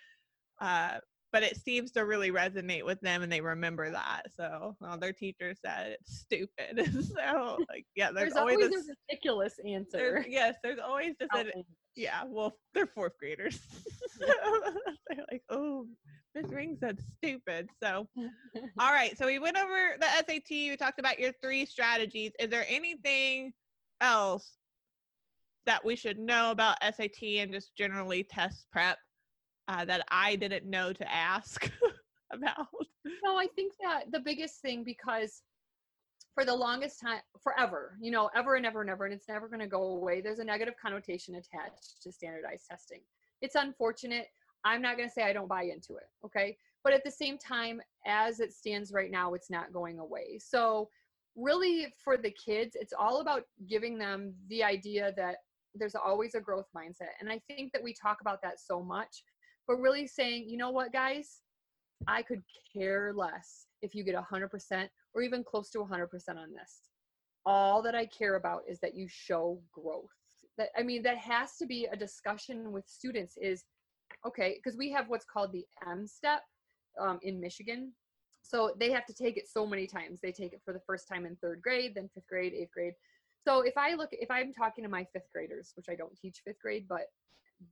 uh 0.61 0.99
but 1.33 1.43
it 1.43 1.57
seems 1.57 1.90
to 1.90 2.05
really 2.05 2.31
resonate 2.31 2.85
with 2.85 3.01
them 3.01 3.23
and 3.23 3.33
they 3.33 3.40
remember 3.40 3.90
that. 3.90 4.23
So 4.37 4.77
well, 4.81 4.99
their 4.99 5.12
teacher 5.12 5.55
said 5.55 5.97
it's 6.01 6.19
stupid. 6.21 6.93
so 7.17 7.59
like 7.69 7.87
yeah, 7.97 8.12
there's, 8.12 8.35
there's, 8.35 8.37
always, 8.37 8.57
always, 8.57 8.88
a 8.88 8.93
a 8.93 8.95
ridiculous 9.11 9.55
answer 9.67 9.99
there's- 9.99 10.27
yes, 10.29 10.57
there's 10.62 10.79
always 10.79 11.14
just 11.21 11.35
an 11.35 11.51
yeah, 11.97 12.23
well, 12.27 12.57
they're 12.75 12.87
fourth 12.87 13.17
graders. 13.19 13.61
so 14.19 14.27
they're 15.09 15.25
like, 15.31 15.43
oh, 15.49 15.87
Miss 16.35 16.51
Ring 16.51 16.77
said 16.79 16.99
stupid. 17.16 17.68
So, 17.83 18.09
all 18.79 18.92
right. 18.92 19.16
So 19.16 19.27
we 19.27 19.38
went 19.38 19.57
over 19.57 19.97
the 20.01 20.07
SAT. 20.07 20.51
We 20.51 20.77
talked 20.77 20.99
about 20.99 21.18
your 21.18 21.33
three 21.42 21.64
strategies. 21.64 22.33
Is 22.38 22.49
there 22.51 22.66
anything 22.68 23.53
else 24.01 24.57
that 25.66 25.85
we 25.85 25.97
should 25.97 26.18
know 26.18 26.51
about 26.51 26.77
SAT 26.83 27.23
and 27.38 27.53
just 27.53 27.77
generally 27.77 28.25
test 28.25 28.66
prep 28.73 28.99
uh, 29.68 29.85
that 29.85 30.05
I 30.11 30.37
didn't 30.37 30.66
know 30.66 30.92
to 30.92 31.12
ask 31.12 31.70
about? 32.33 32.68
no 33.23 33.37
i 33.37 33.47
think 33.55 33.73
that 33.83 34.11
the 34.12 34.20
biggest 34.20 34.61
thing 34.61 34.85
because 34.85 35.42
for 36.35 36.44
the 36.44 36.55
longest 36.55 37.01
time 37.01 37.20
forever 37.42 37.97
you 38.01 38.11
know 38.11 38.31
ever 38.35 38.55
and 38.57 38.66
ever 38.66 38.81
and 38.81 38.90
ever 38.90 39.05
and 39.05 39.14
it's 39.14 39.29
never 39.29 39.49
going 39.49 39.61
to 39.61 39.66
go 39.66 39.83
away 39.83 40.20
there's 40.20 40.38
a 40.38 40.44
negative 40.44 40.75
connotation 40.81 41.35
attached 41.37 42.03
to 42.03 42.11
standardized 42.11 42.66
testing 42.68 43.01
it's 43.40 43.55
unfortunate 43.55 44.29
i'm 44.64 44.83
not 44.83 44.96
going 44.96 45.09
to 45.09 45.12
say 45.12 45.22
i 45.22 45.33
don't 45.33 45.48
buy 45.48 45.62
into 45.62 45.96
it 45.96 46.09
okay 46.24 46.57
but 46.83 46.92
at 46.92 47.05
the 47.05 47.11
same 47.11 47.38
time 47.38 47.81
as 48.07 48.40
it 48.40 48.53
stands 48.53 48.92
right 48.92 49.11
now 49.11 49.35
it's 49.35 49.50
not 49.50 49.72
going 49.72 49.98
away 49.98 50.38
so 50.38 50.88
really 51.37 51.92
for 52.03 52.16
the 52.16 52.31
kids 52.31 52.77
it's 52.79 52.92
all 52.98 53.20
about 53.20 53.42
giving 53.68 53.98
them 53.98 54.33
the 54.48 54.62
idea 54.62 55.12
that 55.16 55.37
there's 55.74 55.96
always 55.96 56.35
a 56.35 56.40
growth 56.40 56.68
mindset 56.77 57.14
and 57.20 57.31
i 57.31 57.40
think 57.48 57.72
that 57.72 57.83
we 57.83 57.94
talk 57.94 58.18
about 58.20 58.40
that 58.42 58.61
so 58.61 58.83
much 58.83 59.24
but 59.66 59.77
really 59.77 60.07
saying 60.07 60.48
you 60.48 60.57
know 60.57 60.70
what 60.70 60.92
guys 60.92 61.40
I 62.07 62.22
could 62.22 62.42
care 62.72 63.12
less 63.14 63.66
if 63.83 63.94
you 63.94 64.05
get 64.05 64.14
100% 64.14 64.88
or 65.14 65.22
even 65.22 65.44
close 65.44 65.70
to 65.70 65.79
100% 65.79 66.09
on 66.31 66.53
this. 66.53 66.81
All 67.46 67.83
that 67.83 67.94
I 67.94 68.07
care 68.07 68.37
about 68.37 68.62
is 68.68 68.81
that 68.81 68.94
you 68.94 69.07
show 69.09 69.61
growth. 69.72 70.11
That 70.57 70.68
I 70.79 70.83
mean 70.83 71.03
that 71.03 71.18
has 71.18 71.57
to 71.57 71.66
be 71.66 71.87
a 71.90 71.96
discussion 71.96 72.72
with 72.72 72.87
students 72.87 73.37
is 73.37 73.64
okay 74.27 74.59
because 74.63 74.77
we 74.77 74.91
have 74.91 75.09
what's 75.09 75.25
called 75.25 75.53
the 75.53 75.65
M 75.89 76.07
step 76.07 76.43
um, 77.01 77.19
in 77.23 77.41
Michigan. 77.41 77.93
So 78.43 78.73
they 78.79 78.91
have 78.91 79.07
to 79.07 79.15
take 79.15 79.37
it 79.39 79.49
so 79.49 79.67
many 79.67 79.87
times. 79.87 80.21
They 80.23 80.33
take 80.33 80.53
it 80.53 80.61
for 80.65 80.75
the 80.75 80.83
first 80.87 81.09
time 81.09 81.25
in 81.25 81.35
third 81.37 81.63
grade, 81.63 81.95
then 81.95 82.11
fifth 82.15 82.27
grade, 82.29 82.53
eighth 82.53 82.73
grade. 82.73 82.93
So 83.47 83.61
if 83.63 83.77
I 83.77 83.95
look, 83.95 84.11
if 84.13 84.31
I'm 84.31 84.53
talking 84.53 84.85
to 84.85 84.91
my 84.91 85.05
fifth 85.13 85.31
graders, 85.33 85.73
which 85.77 85.87
I 85.89 85.95
don't 85.95 86.17
teach 86.17 86.43
fifth 86.45 86.61
grade, 86.61 86.87
but 86.89 87.07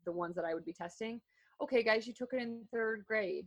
the 0.07 0.13
ones 0.13 0.35
that 0.37 0.45
I 0.45 0.55
would 0.55 0.65
be 0.65 0.73
testing, 0.73 1.21
okay, 1.63 1.83
guys, 1.83 2.07
you 2.07 2.15
took 2.15 2.33
it 2.33 2.41
in 2.41 2.61
third 2.73 3.05
grade. 3.07 3.47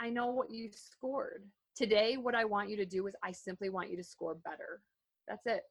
I 0.00 0.10
know 0.10 0.26
what 0.26 0.50
you 0.50 0.70
scored. 0.72 1.44
Today, 1.76 2.16
what 2.16 2.34
I 2.34 2.44
want 2.44 2.70
you 2.70 2.76
to 2.76 2.86
do 2.86 3.06
is 3.06 3.14
I 3.22 3.32
simply 3.32 3.68
want 3.68 3.90
you 3.90 3.96
to 3.96 4.04
score 4.04 4.34
better. 4.34 4.80
That's 5.28 5.46
it. 5.46 5.62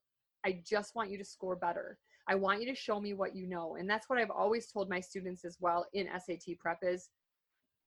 I 0.45 0.61
just 0.67 0.95
want 0.95 1.09
you 1.09 1.17
to 1.17 1.25
score 1.25 1.55
better. 1.55 1.97
I 2.29 2.35
want 2.35 2.61
you 2.61 2.67
to 2.67 2.75
show 2.75 3.01
me 3.01 3.13
what 3.13 3.35
you 3.35 3.47
know. 3.47 3.75
And 3.77 3.89
that's 3.89 4.07
what 4.07 4.19
I've 4.19 4.29
always 4.29 4.67
told 4.67 4.87
my 4.87 4.99
students 4.99 5.43
as 5.43 5.57
well 5.59 5.87
in 5.93 6.07
SAT 6.07 6.59
prep 6.59 6.77
is 6.83 7.09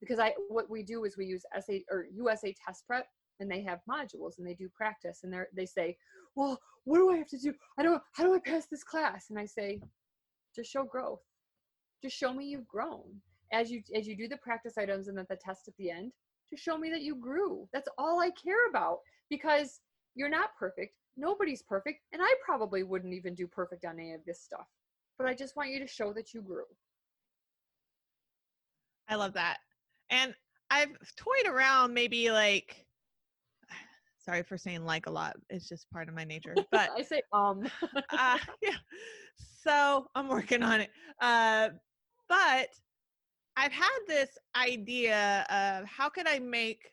because 0.00 0.18
I 0.18 0.34
what 0.48 0.68
we 0.68 0.82
do 0.82 1.04
is 1.04 1.16
we 1.16 1.26
use 1.26 1.44
SA 1.60 1.74
or 1.88 2.06
USA 2.12 2.52
test 2.66 2.84
prep 2.88 3.06
and 3.38 3.48
they 3.48 3.62
have 3.62 3.78
modules 3.88 4.38
and 4.38 4.46
they 4.46 4.54
do 4.54 4.68
practice 4.74 5.20
and 5.22 5.32
they're 5.32 5.48
they 5.54 5.64
say, 5.64 5.96
"Well, 6.34 6.60
what 6.84 6.98
do 6.98 7.10
I 7.10 7.18
have 7.18 7.28
to 7.28 7.38
do? 7.38 7.54
I 7.78 7.84
don't 7.84 8.02
how 8.14 8.24
do 8.24 8.34
I 8.34 8.40
pass 8.40 8.66
this 8.66 8.82
class?" 8.82 9.30
And 9.30 9.38
I 9.38 9.46
say, 9.46 9.80
"Just 10.56 10.72
show 10.72 10.82
growth. 10.82 11.22
Just 12.02 12.16
show 12.16 12.34
me 12.34 12.46
you've 12.46 12.66
grown." 12.66 13.22
As 13.52 13.70
you 13.70 13.80
as 13.94 14.08
you 14.08 14.16
do 14.16 14.26
the 14.26 14.38
practice 14.38 14.76
items 14.76 15.06
and 15.06 15.16
then 15.16 15.26
the 15.30 15.36
test 15.36 15.68
at 15.68 15.76
the 15.76 15.90
end, 15.90 16.12
to 16.50 16.56
show 16.56 16.76
me 16.76 16.90
that 16.90 17.02
you 17.02 17.14
grew. 17.14 17.68
That's 17.72 17.88
all 17.96 18.20
I 18.20 18.30
care 18.30 18.68
about 18.68 18.98
because 19.30 19.80
you're 20.16 20.28
not 20.28 20.56
perfect. 20.58 20.94
Nobody's 21.16 21.62
perfect. 21.62 22.00
And 22.12 22.22
I 22.22 22.34
probably 22.44 22.82
wouldn't 22.82 23.14
even 23.14 23.34
do 23.34 23.46
perfect 23.46 23.84
on 23.84 23.98
any 23.98 24.14
of 24.14 24.24
this 24.24 24.40
stuff. 24.40 24.66
But 25.18 25.26
I 25.26 25.34
just 25.34 25.56
want 25.56 25.70
you 25.70 25.78
to 25.78 25.86
show 25.86 26.12
that 26.14 26.32
you 26.32 26.42
grew. 26.42 26.64
I 29.08 29.16
love 29.16 29.34
that. 29.34 29.58
And 30.10 30.34
I've 30.70 30.96
toyed 31.16 31.46
around 31.46 31.92
maybe 31.92 32.30
like 32.30 32.86
sorry 34.18 34.42
for 34.42 34.56
saying 34.56 34.84
like 34.84 35.06
a 35.06 35.10
lot. 35.10 35.36
It's 35.50 35.68
just 35.68 35.90
part 35.90 36.08
of 36.08 36.14
my 36.14 36.24
nature. 36.24 36.54
But 36.70 36.90
I 36.96 37.02
say, 37.02 37.22
um, 37.32 37.68
uh, 38.10 38.38
yeah. 38.62 38.76
So 39.62 40.06
I'm 40.14 40.28
working 40.28 40.62
on 40.62 40.80
it. 40.80 40.90
Uh, 41.20 41.70
but 42.28 42.68
I've 43.56 43.72
had 43.72 43.98
this 44.08 44.30
idea 44.56 45.46
of 45.50 45.84
how 45.86 46.08
could 46.08 46.26
I 46.26 46.38
make 46.38 46.92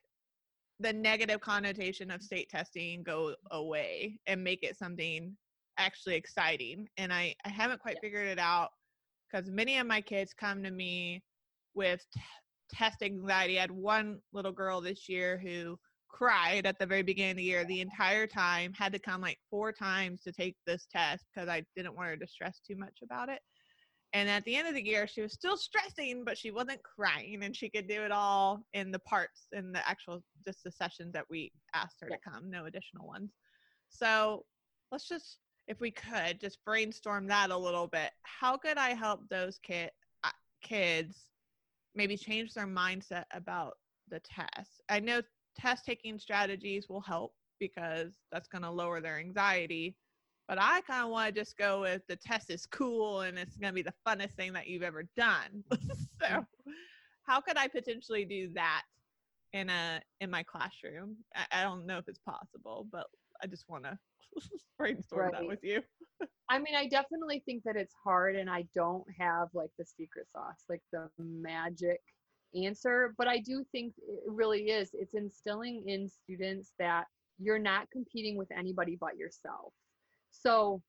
the 0.80 0.94
negative 0.94 1.42
connotation 1.42 2.12
of 2.12 2.22
state 2.24 2.50
testing 2.50 3.04
go 3.04 3.36
away 3.52 4.20
and 4.28 4.44
make 4.44 4.63
it 4.63 4.78
something 4.78 5.38
actually 5.78 6.15
exciting. 6.15 6.88
And 6.98 7.13
I, 7.13 7.36
I 7.46 7.50
haven't 7.50 7.80
quite 7.82 7.96
Yeah. 7.96 8.02
figured 8.02 8.28
it 8.28 8.39
out. 8.39 8.72
because 9.32 9.50
many 9.50 9.78
of 9.78 9.88
my 9.88 10.02
kids 10.02 10.34
come 10.34 10.63
to 10.63 10.72
me 10.72 11.24
with 11.74 12.06
t- 12.13 12.22
test 12.72 13.02
anxiety. 13.04 13.58
I 13.58 13.62
had 13.62 13.72
one 13.72 14.22
little 14.34 14.52
girl 14.52 14.82
this 14.82 15.08
year 15.10 15.38
who 15.38 15.78
cried 16.10 16.65
at 16.65 16.80
the 16.80 16.86
very 16.86 17.04
beginning 17.04 17.32
of 17.32 17.38
the 17.38 17.44
year 17.44 17.65
the 17.65 17.82
entire 17.82 18.28
time, 18.28 18.74
had 18.74 18.92
to 18.94 19.00
come 19.00 19.22
like 19.22 19.39
four 19.50 19.72
times 19.72 20.22
to 20.24 20.32
take 20.32 20.58
this 20.65 20.88
test 20.88 21.26
because 21.34 21.50
I 21.50 21.63
didn't 21.76 21.96
want 21.96 22.10
her 22.10 22.18
to 22.18 22.28
stress 22.28 22.60
too 22.60 22.76
much 22.76 23.00
about 23.04 23.30
it. 23.30 23.42
And 24.13 24.28
at 24.28 24.43
the 24.45 24.56
end 24.56 24.67
of 24.67 24.74
the 24.74 24.86
year, 24.86 25.06
she 25.08 25.22
was 25.22 25.34
still 25.34 25.56
stressing, 25.56 26.24
but 26.26 26.38
she 26.38 26.50
wasn't 26.50 26.82
crying 26.84 27.43
and 27.43 27.56
she 27.56 27.69
could 27.69 27.88
do 27.88 28.02
it 28.02 28.12
all 28.12 28.63
in 28.74 28.91
the 28.91 29.00
parts 29.00 29.48
in 29.52 29.72
the 29.72 29.88
actual, 29.88 30.24
just 30.43 30.63
the 30.63 30.72
sessions 30.72 31.13
that 31.13 31.26
we 31.30 31.52
asked 31.76 31.98
her 32.02 32.10
Yeah. 32.10 32.15
to 32.15 32.22
come, 32.32 32.50
no 32.50 32.65
additional 32.65 33.08
ones. 33.08 33.32
So 33.89 34.45
let's 34.91 35.08
just, 35.08 35.38
if 35.67 35.80
we 35.80 35.91
could, 35.91 36.39
just 36.39 36.58
brainstorm 36.65 37.28
that 37.28 37.52
a 37.52 37.58
little 37.58 37.88
bit. 37.88 38.12
How 38.24 38.58
could 38.58 38.78
I 38.78 38.95
help 38.95 39.30
those 39.30 39.60
kid, 39.60 39.91
uh, 40.24 40.32
kids 40.63 41.30
maybe 41.93 42.17
change 42.17 42.54
their 42.56 42.67
mindset 42.67 43.26
about 43.32 43.78
the 44.10 44.22
test? 44.22 44.82
I 44.89 45.00
know 45.00 45.22
test 45.56 45.86
taking 45.86 46.17
strategies 46.17 46.89
will 46.89 47.02
help 47.02 47.34
because 47.60 48.13
that's 48.32 48.48
going 48.48 48.63
to 48.63 48.72
lower 48.72 49.02
their 49.02 49.19
anxiety. 49.19 49.95
But 50.50 50.58
I 50.60 50.82
kind 50.82 51.04
of 51.04 51.12
want 51.12 51.34
to 51.34 51.40
just 51.40 51.56
go 51.58 51.82
with 51.82 52.02
the 52.08 52.16
test 52.16 52.50
is 52.50 52.66
cool 52.66 53.22
and 53.22 53.38
it's 53.38 53.56
going 53.56 53.70
to 53.70 53.76
be 53.76 53.84
the 53.84 53.94
funnest 54.06 54.32
thing 54.32 54.52
that 54.54 54.66
you've 54.66 54.82
ever 54.82 55.04
done. 55.16 55.64
so, 56.20 56.44
how 57.28 57.40
could 57.40 57.56
I 57.56 57.68
potentially 57.68 58.26
do 58.26 58.50
that 58.56 58.82
in 59.54 59.70
a 59.70 60.02
in 60.22 60.32
my 60.32 60.42
classroom? 60.42 61.18
I, 61.36 61.60
I 61.60 61.64
don't 61.64 61.86
know 61.86 62.00
if 62.00 62.08
it's 62.08 62.20
possible, 62.28 62.88
but 62.92 63.06
I 63.44 63.46
just 63.46 63.70
want 63.70 63.84
to 63.84 64.00
brainstorm 64.80 65.34
that 65.34 65.46
with 65.46 65.60
you. 65.62 65.84
I 66.50 66.58
mean, 66.58 66.76
I 66.76 66.88
definitely 66.88 67.44
think 67.46 67.62
that 67.66 67.76
it's 67.76 67.94
hard, 68.04 68.36
and 68.36 68.50
I 68.50 68.66
don't 68.74 69.06
have 69.20 69.50
like 69.54 69.70
the 69.78 69.86
secret 69.86 70.26
sauce, 70.32 70.64
like 70.68 70.82
the 70.92 71.10
magic 71.20 72.00
answer. 72.56 73.14
But 73.20 73.28
I 73.28 73.38
do 73.38 73.64
think 73.72 73.94
it 74.00 74.24
really 74.26 74.72
is. 74.72 74.90
It's 74.94 75.14
instilling 75.14 75.84
in 75.86 76.10
students 76.10 76.74
that 76.80 77.06
you're 77.38 77.60
not 77.60 77.88
competing 77.92 78.36
with 78.36 78.50
anybody 78.52 78.98
but 79.00 79.16
yourself. 79.16 79.74
So 80.39 80.82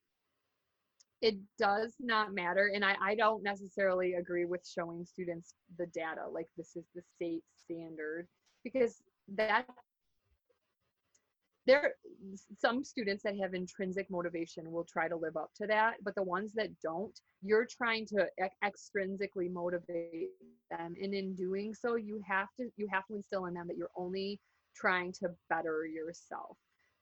it 1.20 1.36
does 1.58 1.94
not 2.00 2.32
matter. 2.32 2.70
And 2.74 2.84
I, 2.84 2.96
I 3.02 3.14
don't 3.14 3.42
necessarily 3.42 4.14
agree 4.14 4.46
with 4.46 4.66
showing 4.66 5.04
students 5.04 5.54
the 5.78 5.86
data, 5.86 6.22
like 6.32 6.46
this 6.56 6.76
is 6.76 6.84
the 6.94 7.02
state 7.16 7.42
standard, 7.64 8.26
because 8.64 9.02
that 9.36 9.66
there 11.66 11.94
some 12.58 12.82
students 12.82 13.22
that 13.22 13.36
have 13.38 13.54
intrinsic 13.54 14.10
motivation 14.10 14.72
will 14.72 14.84
try 14.84 15.08
to 15.08 15.16
live 15.16 15.36
up 15.36 15.50
to 15.54 15.66
that 15.66 15.94
but 16.02 16.14
the 16.14 16.22
ones 16.22 16.52
that 16.54 16.68
don't 16.82 17.20
you're 17.42 17.66
trying 17.66 18.06
to 18.06 18.26
ex- 18.38 18.56
extrinsically 18.64 19.52
motivate 19.52 20.30
them 20.70 20.94
and 21.00 21.14
in 21.14 21.34
doing 21.34 21.74
so 21.74 21.96
you 21.96 22.20
have 22.26 22.48
to 22.58 22.68
you 22.76 22.88
have 22.90 23.06
to 23.06 23.14
instill 23.14 23.46
in 23.46 23.54
them 23.54 23.68
that 23.68 23.76
you're 23.76 23.90
only 23.96 24.40
trying 24.74 25.12
to 25.12 25.28
better 25.48 25.86
yourself 25.86 26.56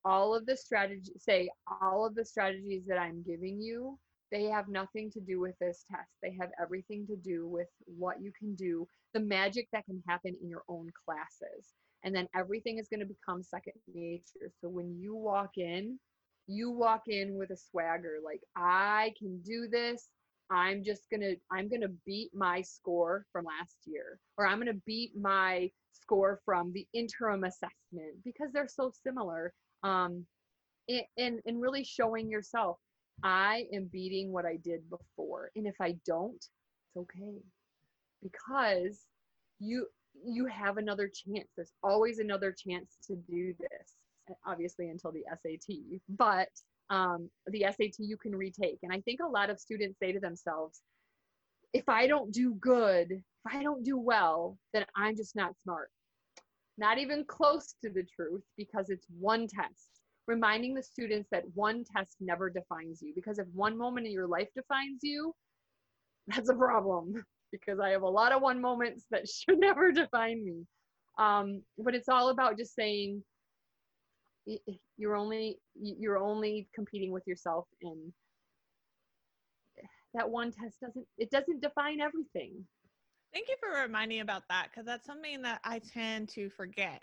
all 0.04 0.34
of 0.34 0.46
the 0.46 0.56
strategy 0.56 1.12
say 1.18 1.48
all 1.82 2.06
of 2.06 2.14
the 2.14 2.24
strategies 2.24 2.84
that 2.86 2.98
i'm 2.98 3.22
giving 3.22 3.60
you 3.60 3.98
they 4.30 4.44
have 4.44 4.68
nothing 4.68 5.10
to 5.10 5.20
do 5.20 5.40
with 5.40 5.54
this 5.60 5.84
test 5.90 6.10
they 6.22 6.36
have 6.38 6.50
everything 6.60 7.06
to 7.06 7.16
do 7.16 7.48
with 7.48 7.68
what 7.86 8.20
you 8.20 8.32
can 8.38 8.54
do 8.54 8.86
the 9.14 9.20
magic 9.20 9.66
that 9.72 9.84
can 9.84 10.02
happen 10.06 10.34
in 10.42 10.48
your 10.48 10.62
own 10.68 10.88
classes 11.04 11.74
and 12.04 12.14
then 12.14 12.28
everything 12.36 12.78
is 12.78 12.88
going 12.88 13.00
to 13.00 13.06
become 13.06 13.42
second 13.42 13.74
nature. 13.92 14.50
So 14.60 14.68
when 14.68 14.96
you 14.98 15.14
walk 15.14 15.52
in, 15.56 15.98
you 16.46 16.70
walk 16.70 17.02
in 17.08 17.36
with 17.36 17.50
a 17.50 17.56
swagger 17.56 18.16
like 18.24 18.40
I 18.56 19.12
can 19.18 19.40
do 19.42 19.68
this. 19.70 20.08
I'm 20.50 20.82
just 20.82 21.10
going 21.10 21.20
to 21.20 21.36
I'm 21.52 21.68
going 21.68 21.82
to 21.82 21.92
beat 22.06 22.30
my 22.34 22.62
score 22.62 23.26
from 23.32 23.44
last 23.44 23.76
year 23.84 24.18
or 24.38 24.46
I'm 24.46 24.58
going 24.58 24.72
to 24.72 24.82
beat 24.86 25.12
my 25.14 25.70
score 25.92 26.40
from 26.46 26.72
the 26.72 26.86
interim 26.94 27.44
assessment 27.44 28.24
because 28.24 28.50
they're 28.52 28.68
so 28.68 28.90
similar. 29.06 29.52
Um 29.82 30.26
and, 31.16 31.40
and 31.44 31.60
really 31.60 31.84
showing 31.84 32.30
yourself 32.30 32.78
I 33.22 33.66
am 33.72 33.86
beating 33.86 34.32
what 34.32 34.46
I 34.46 34.56
did 34.56 34.88
before. 34.90 35.50
And 35.56 35.66
if 35.66 35.76
I 35.80 35.96
don't, 36.06 36.36
it's 36.36 36.96
okay. 36.96 37.34
Because 38.22 39.00
you 39.58 39.86
you 40.24 40.46
have 40.46 40.78
another 40.78 41.08
chance. 41.08 41.48
There's 41.56 41.72
always 41.82 42.18
another 42.18 42.52
chance 42.52 42.96
to 43.06 43.16
do 43.16 43.54
this. 43.60 43.94
uh, 44.30 44.34
Obviously, 44.46 44.88
until 44.88 45.12
the 45.12 45.24
SAT, 45.42 45.76
but 46.08 46.48
um, 46.90 47.30
the 47.46 47.66
SAT 47.70 47.94
you 47.98 48.16
can 48.16 48.34
retake. 48.34 48.78
And 48.82 48.92
I 48.92 49.00
think 49.00 49.20
a 49.20 49.28
lot 49.28 49.50
of 49.50 49.60
students 49.60 49.98
say 50.00 50.12
to 50.12 50.20
themselves, 50.20 50.80
if 51.72 51.88
I 51.88 52.06
don't 52.06 52.32
do 52.32 52.54
good, 52.54 53.12
if 53.12 53.22
I 53.54 53.62
don't 53.62 53.84
do 53.84 53.98
well, 53.98 54.58
then 54.72 54.86
I'm 54.96 55.16
just 55.16 55.36
not 55.36 55.58
smart. 55.62 55.90
Not 56.78 56.98
even 56.98 57.24
close 57.24 57.74
to 57.82 57.90
the 57.90 58.04
truth 58.04 58.42
because 58.56 58.88
it's 58.88 59.06
one 59.18 59.48
test. 59.48 59.90
Reminding 60.28 60.74
the 60.74 60.82
students 60.82 61.28
that 61.32 61.42
one 61.54 61.84
test 61.96 62.16
never 62.20 62.48
defines 62.48 63.02
you 63.02 63.12
because 63.14 63.38
if 63.38 63.46
one 63.52 63.76
moment 63.76 64.06
in 64.06 64.12
your 64.12 64.28
life 64.28 64.48
defines 64.54 65.00
you, 65.02 65.34
that's 66.28 66.48
a 66.48 66.54
problem 66.54 67.24
because 67.52 67.80
I 67.80 67.90
have 67.90 68.02
a 68.02 68.08
lot 68.08 68.32
of 68.32 68.42
one 68.42 68.60
moments 68.60 69.06
that 69.10 69.28
should 69.28 69.58
never 69.58 69.90
define 69.90 70.44
me. 70.44 70.66
Um, 71.18 71.62
but 71.76 71.96
it's 71.96 72.08
all 72.08 72.28
about 72.28 72.56
just 72.56 72.74
saying 72.76 73.24
you're 74.96 75.16
only 75.16 75.58
you're 75.74 76.18
only 76.18 76.68
competing 76.74 77.10
with 77.12 77.26
yourself, 77.26 77.66
and 77.82 78.12
that 80.14 80.30
one 80.30 80.52
test 80.52 80.80
doesn't 80.80 81.06
it 81.18 81.30
doesn't 81.30 81.60
define 81.60 82.00
everything. 82.00 82.64
Thank 83.32 83.48
you 83.48 83.56
for 83.60 83.80
reminding 83.80 84.20
about 84.20 84.42
that 84.48 84.68
because 84.70 84.86
that's 84.86 85.06
something 85.06 85.42
that 85.42 85.60
I 85.64 85.80
tend 85.80 86.28
to 86.30 86.48
forget. 86.50 87.02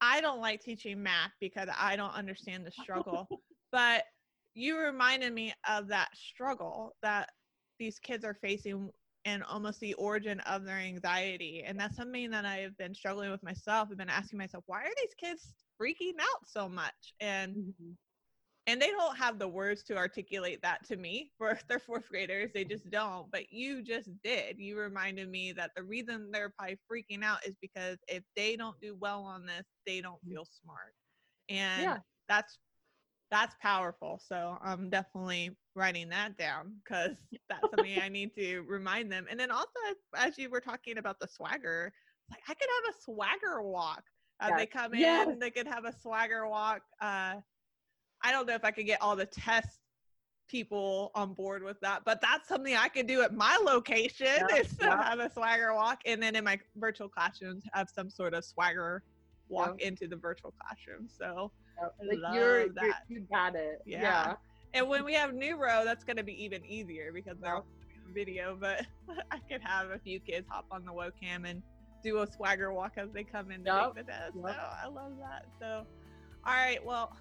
I 0.00 0.20
don't 0.20 0.40
like 0.40 0.60
teaching 0.60 1.02
math 1.02 1.32
because 1.40 1.68
I 1.78 1.96
don't 1.96 2.14
understand 2.14 2.66
the 2.66 2.72
struggle, 2.72 3.28
but 3.72 4.04
you 4.54 4.78
reminded 4.78 5.32
me 5.32 5.52
of 5.68 5.88
that 5.88 6.08
struggle 6.14 6.94
that 7.02 7.30
these 7.78 7.98
kids 7.98 8.24
are 8.24 8.34
facing 8.34 8.90
and 9.24 9.42
almost 9.44 9.80
the 9.80 9.94
origin 9.94 10.40
of 10.40 10.64
their 10.64 10.76
anxiety. 10.76 11.64
And 11.66 11.78
that's 11.78 11.96
something 11.96 12.30
that 12.30 12.44
I 12.44 12.58
have 12.58 12.76
been 12.76 12.94
struggling 12.94 13.30
with 13.30 13.42
myself. 13.42 13.88
I've 13.90 13.96
been 13.96 14.10
asking 14.10 14.38
myself, 14.38 14.64
why 14.66 14.82
are 14.82 14.92
these 14.98 15.14
kids 15.18 15.54
freaking 15.80 16.20
out 16.20 16.46
so 16.46 16.68
much? 16.68 17.14
And 17.20 17.56
mm-hmm. 17.56 17.92
And 18.66 18.80
they 18.80 18.90
don't 18.90 19.16
have 19.16 19.38
the 19.38 19.48
words 19.48 19.82
to 19.84 19.96
articulate 19.96 20.60
that 20.62 20.84
to 20.84 20.96
me 20.96 21.30
for 21.38 21.58
their 21.68 21.78
fourth 21.78 22.08
graders 22.08 22.50
they 22.52 22.64
just 22.64 22.88
don't 22.90 23.30
but 23.30 23.50
you 23.52 23.82
just 23.82 24.10
did. 24.22 24.58
You 24.58 24.78
reminded 24.78 25.28
me 25.28 25.52
that 25.52 25.72
the 25.76 25.82
reason 25.82 26.30
they're 26.32 26.50
probably 26.50 26.78
freaking 26.90 27.22
out 27.22 27.46
is 27.46 27.56
because 27.60 27.98
if 28.08 28.22
they 28.36 28.56
don't 28.56 28.80
do 28.80 28.94
well 28.94 29.22
on 29.22 29.46
this 29.46 29.66
they 29.86 30.00
don't 30.00 30.20
feel 30.28 30.44
smart 30.44 30.94
and 31.48 31.96
Yeah. 31.96 32.00
that's 32.28 32.58
that's 33.30 33.54
powerful 33.60 34.18
so 34.24 34.56
i'm 34.62 34.90
definitely 34.90 35.56
writing 35.74 36.08
that 36.08 36.36
down 36.36 36.74
because 36.84 37.16
that's 37.48 37.70
something 37.70 37.98
i 37.98 38.08
need 38.08 38.32
to 38.34 38.62
remind 38.62 39.10
them 39.10 39.26
and 39.30 39.38
then 39.38 39.50
also 39.50 39.70
as 40.16 40.38
you 40.38 40.48
were 40.50 40.60
talking 40.60 40.98
about 40.98 41.18
the 41.20 41.26
swagger 41.28 41.92
like 42.30 42.42
i 42.48 42.54
could 42.54 42.68
have 42.84 42.94
a 42.94 43.00
swagger 43.02 43.62
walk. 43.62 44.04
As 44.40 44.54
they 44.56 44.66
come 44.66 44.94
in 44.94 45.38
Yes. 45.38 45.38
they 45.38 45.50
could 45.50 45.66
have 45.66 45.84
a 45.84 45.92
swagger 45.92 46.46
walk 46.48 46.82
uh 47.00 47.36
I 48.24 48.32
don't 48.32 48.46
know 48.48 48.54
if 48.54 48.64
I 48.64 48.70
could 48.70 48.86
get 48.86 49.00
all 49.02 49.14
the 49.14 49.26
test 49.26 49.68
people 50.48 51.10
on 51.14 51.34
board 51.34 51.62
with 51.62 51.78
that, 51.80 52.02
but 52.04 52.20
that's 52.22 52.48
something 52.48 52.74
I 52.74 52.88
could 52.88 53.06
do 53.06 53.20
at 53.22 53.34
my 53.34 53.56
location 53.64 54.26
Yeah, 54.26 54.56
is 54.56 54.74
yeah. 54.80 55.02
have 55.10 55.20
a 55.20 55.30
swagger 55.30 55.74
walk, 55.74 56.00
and 56.06 56.22
then 56.22 56.34
in 56.34 56.42
my 56.42 56.58
virtual 56.76 57.08
classrooms 57.08 57.64
have 57.74 57.88
some 57.94 58.08
sort 58.10 58.32
of 58.34 58.44
swagger 58.44 59.02
walk 59.48 59.80
into 59.82 60.08
the 60.08 60.16
virtual 60.16 60.54
classroom. 60.58 61.06
So 61.06 61.52
Like 62.08 62.18
love 62.18 62.34
you're, 62.34 62.60
you're 62.60 62.94
you 63.08 63.26
got 63.30 63.54
it. 63.54 63.80
Yeah. 63.84 64.00
yeah. 64.02 64.34
and 64.72 64.88
when 64.88 65.04
we 65.04 65.12
have 65.14 65.34
Neuro, 65.34 65.84
that's 65.84 66.02
going 66.02 66.16
to 66.16 66.24
be 66.24 66.42
even 66.42 66.64
easier 66.64 67.12
because 67.12 67.36
they're 67.40 67.56
all 67.56 67.66
be 67.88 68.00
on 68.08 68.14
video. 68.14 68.56
But 68.58 68.86
I 69.30 69.38
could 69.50 69.60
have 69.62 69.90
a 69.90 69.98
few 69.98 70.18
kids 70.18 70.46
hop 70.48 70.64
on 70.70 70.86
the 70.86 70.92
webcam 70.92 71.46
and 71.48 71.62
do 72.02 72.22
a 72.22 72.26
swagger 72.26 72.72
walk 72.72 72.92
as 72.96 73.10
they 73.12 73.24
come 73.24 73.50
in 73.50 73.64
to 73.64 73.70
Yep, 73.70 73.94
take 73.96 74.06
the 74.06 74.12
test. 74.12 74.32
yep. 74.34 74.44
So 74.44 74.60
oh, 74.60 74.76
I 74.82 74.86
love 74.88 75.12
that. 75.20 75.46
So, 75.60 75.86
all 76.46 76.54
right, 76.54 76.84
well. 76.84 77.14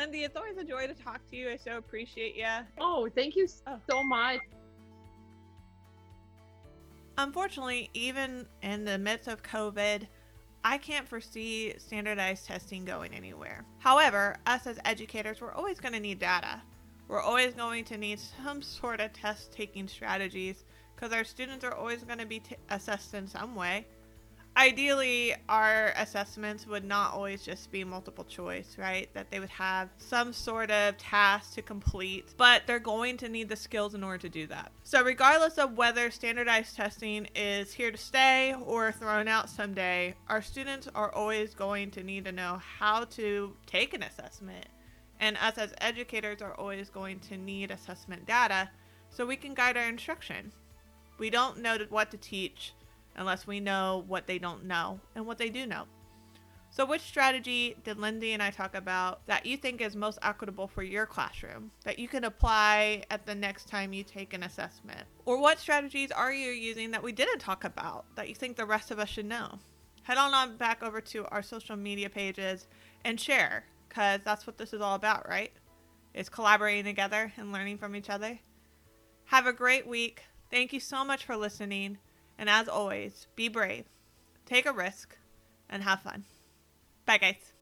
Lindy, 0.00 0.24
it's 0.24 0.34
always 0.34 0.56
a 0.56 0.64
joy 0.64 0.86
to 0.86 0.94
talk 0.94 1.20
to 1.30 1.36
you. 1.36 1.50
I 1.50 1.58
so 1.58 1.76
appreciate 1.76 2.34
you. 2.34 2.46
Oh, 2.78 3.10
thank 3.14 3.36
you 3.36 3.46
Oh. 3.66 3.78
so 3.88 4.02
much. 4.02 4.40
Unfortunately, 7.18 7.90
even 7.92 8.46
in 8.62 8.86
the 8.86 8.96
midst 8.96 9.28
of 9.28 9.42
COVID, 9.42 10.06
I 10.64 10.78
can't 10.78 11.06
foresee 11.06 11.74
standardized 11.76 12.46
testing 12.46 12.86
going 12.86 13.12
anywhere. 13.12 13.66
However, 13.78 14.36
us 14.46 14.66
as 14.66 14.78
educators, 14.86 15.42
we're 15.42 15.52
always 15.52 15.78
going 15.80 15.92
to 15.92 16.00
need 16.00 16.18
data. 16.18 16.62
We're 17.06 17.20
always 17.20 17.52
going 17.52 17.84
to 17.86 17.98
need 17.98 18.20
some 18.20 18.62
sort 18.62 19.00
of 19.00 19.12
test 19.12 19.52
taking 19.52 19.86
strategies 19.86 20.64
because 20.94 21.12
our 21.12 21.24
students 21.24 21.62
are 21.62 21.74
always 21.74 22.04
going 22.04 22.18
to 22.20 22.26
be 22.26 22.40
t- 22.40 22.56
assessed 22.70 23.12
in 23.12 23.26
some 23.26 23.54
way. 23.54 23.86
Ideally, 24.56 25.34
our 25.48 25.92
assessments 25.96 26.66
would 26.66 26.84
not 26.84 27.14
always 27.14 27.44
just 27.44 27.70
be 27.70 27.84
multiple 27.84 28.24
choice, 28.24 28.76
right? 28.78 29.08
That 29.14 29.30
they 29.30 29.40
would 29.40 29.50
have 29.50 29.88
some 29.96 30.32
sort 30.32 30.70
of 30.70 30.96
task 30.98 31.54
to 31.54 31.62
complete, 31.62 32.26
but 32.36 32.62
they're 32.66 32.78
going 32.78 33.16
to 33.18 33.28
need 33.28 33.48
the 33.48 33.56
skills 33.56 33.94
in 33.94 34.02
order 34.02 34.18
to 34.18 34.28
do 34.28 34.46
that. 34.48 34.72
So, 34.82 35.02
regardless 35.02 35.58
of 35.58 35.76
whether 35.76 36.10
standardized 36.10 36.76
testing 36.76 37.28
is 37.34 37.72
here 37.72 37.90
to 37.90 37.98
stay 37.98 38.54
or 38.64 38.92
thrown 38.92 39.28
out 39.28 39.48
someday, 39.48 40.14
our 40.28 40.42
students 40.42 40.88
are 40.94 41.12
always 41.12 41.54
going 41.54 41.90
to 41.92 42.02
need 42.02 42.24
to 42.24 42.32
know 42.32 42.60
how 42.78 43.04
to 43.04 43.54
take 43.66 43.94
an 43.94 44.02
assessment. 44.02 44.66
And 45.20 45.36
us 45.36 45.58
as 45.58 45.74
educators 45.80 46.40
are 46.40 46.54
always 46.54 46.88
going 46.88 47.20
to 47.20 47.36
need 47.36 47.70
assessment 47.70 48.26
data 48.26 48.70
so 49.10 49.26
we 49.26 49.36
can 49.36 49.54
guide 49.54 49.76
our 49.76 49.88
instruction. 49.88 50.50
We 51.18 51.28
don't 51.28 51.58
know 51.58 51.76
what 51.90 52.10
to 52.12 52.16
teach 52.16 52.72
unless 53.16 53.46
we 53.46 53.60
know 53.60 54.04
what 54.06 54.26
they 54.26 54.38
don't 54.38 54.64
know 54.64 55.00
and 55.14 55.26
what 55.26 55.38
they 55.38 55.48
do 55.48 55.66
know. 55.66 55.84
So, 56.72 56.86
which 56.86 57.00
strategy 57.00 57.76
did 57.82 57.98
Lindy 57.98 58.32
and 58.32 58.42
I 58.42 58.50
talk 58.50 58.76
about 58.76 59.26
that 59.26 59.44
you 59.44 59.56
think 59.56 59.80
is 59.80 59.96
most 59.96 60.20
equitable 60.22 60.68
for 60.68 60.84
your 60.84 61.04
classroom 61.04 61.72
that 61.84 61.98
you 61.98 62.06
can 62.06 62.22
apply 62.24 63.02
at 63.10 63.26
the 63.26 63.34
next 63.34 63.68
time 63.68 63.92
you 63.92 64.04
take 64.04 64.34
an 64.34 64.44
assessment? 64.44 65.02
Or 65.24 65.40
what 65.40 65.58
strategies 65.58 66.12
are 66.12 66.32
you 66.32 66.52
using 66.52 66.92
that 66.92 67.02
we 67.02 67.10
didn't 67.10 67.40
talk 67.40 67.64
about 67.64 68.04
that 68.14 68.28
you 68.28 68.36
think 68.36 68.56
the 68.56 68.64
rest 68.64 68.92
of 68.92 69.00
us 69.00 69.08
should 69.08 69.26
know? 69.26 69.58
Head 70.04 70.16
on, 70.16 70.32
on 70.32 70.56
back 70.56 70.82
over 70.84 71.00
to 71.00 71.26
our 71.26 71.42
social 71.42 71.76
media 71.76 72.08
pages 72.08 72.68
and 73.04 73.20
share 73.20 73.64
because 73.88 74.20
that's 74.24 74.46
what 74.46 74.56
this 74.56 74.72
is 74.72 74.80
all 74.80 74.94
about, 74.94 75.28
right? 75.28 75.52
It's 76.14 76.28
collaborating 76.28 76.84
together 76.84 77.32
and 77.36 77.52
learning 77.52 77.78
from 77.78 77.96
each 77.96 78.10
other. 78.10 78.38
Have 79.24 79.46
a 79.46 79.52
great 79.52 79.86
week. 79.86 80.22
Thank 80.50 80.72
you 80.72 80.80
so 80.80 81.04
much 81.04 81.24
for 81.24 81.36
listening. 81.36 81.98
And 82.40 82.48
as 82.48 82.68
always, 82.68 83.26
be 83.36 83.48
brave, 83.48 83.84
take 84.46 84.64
a 84.64 84.72
risk, 84.72 85.18
and 85.68 85.82
have 85.82 86.00
fun. 86.00 86.24
Bye, 87.04 87.18
guys. 87.18 87.52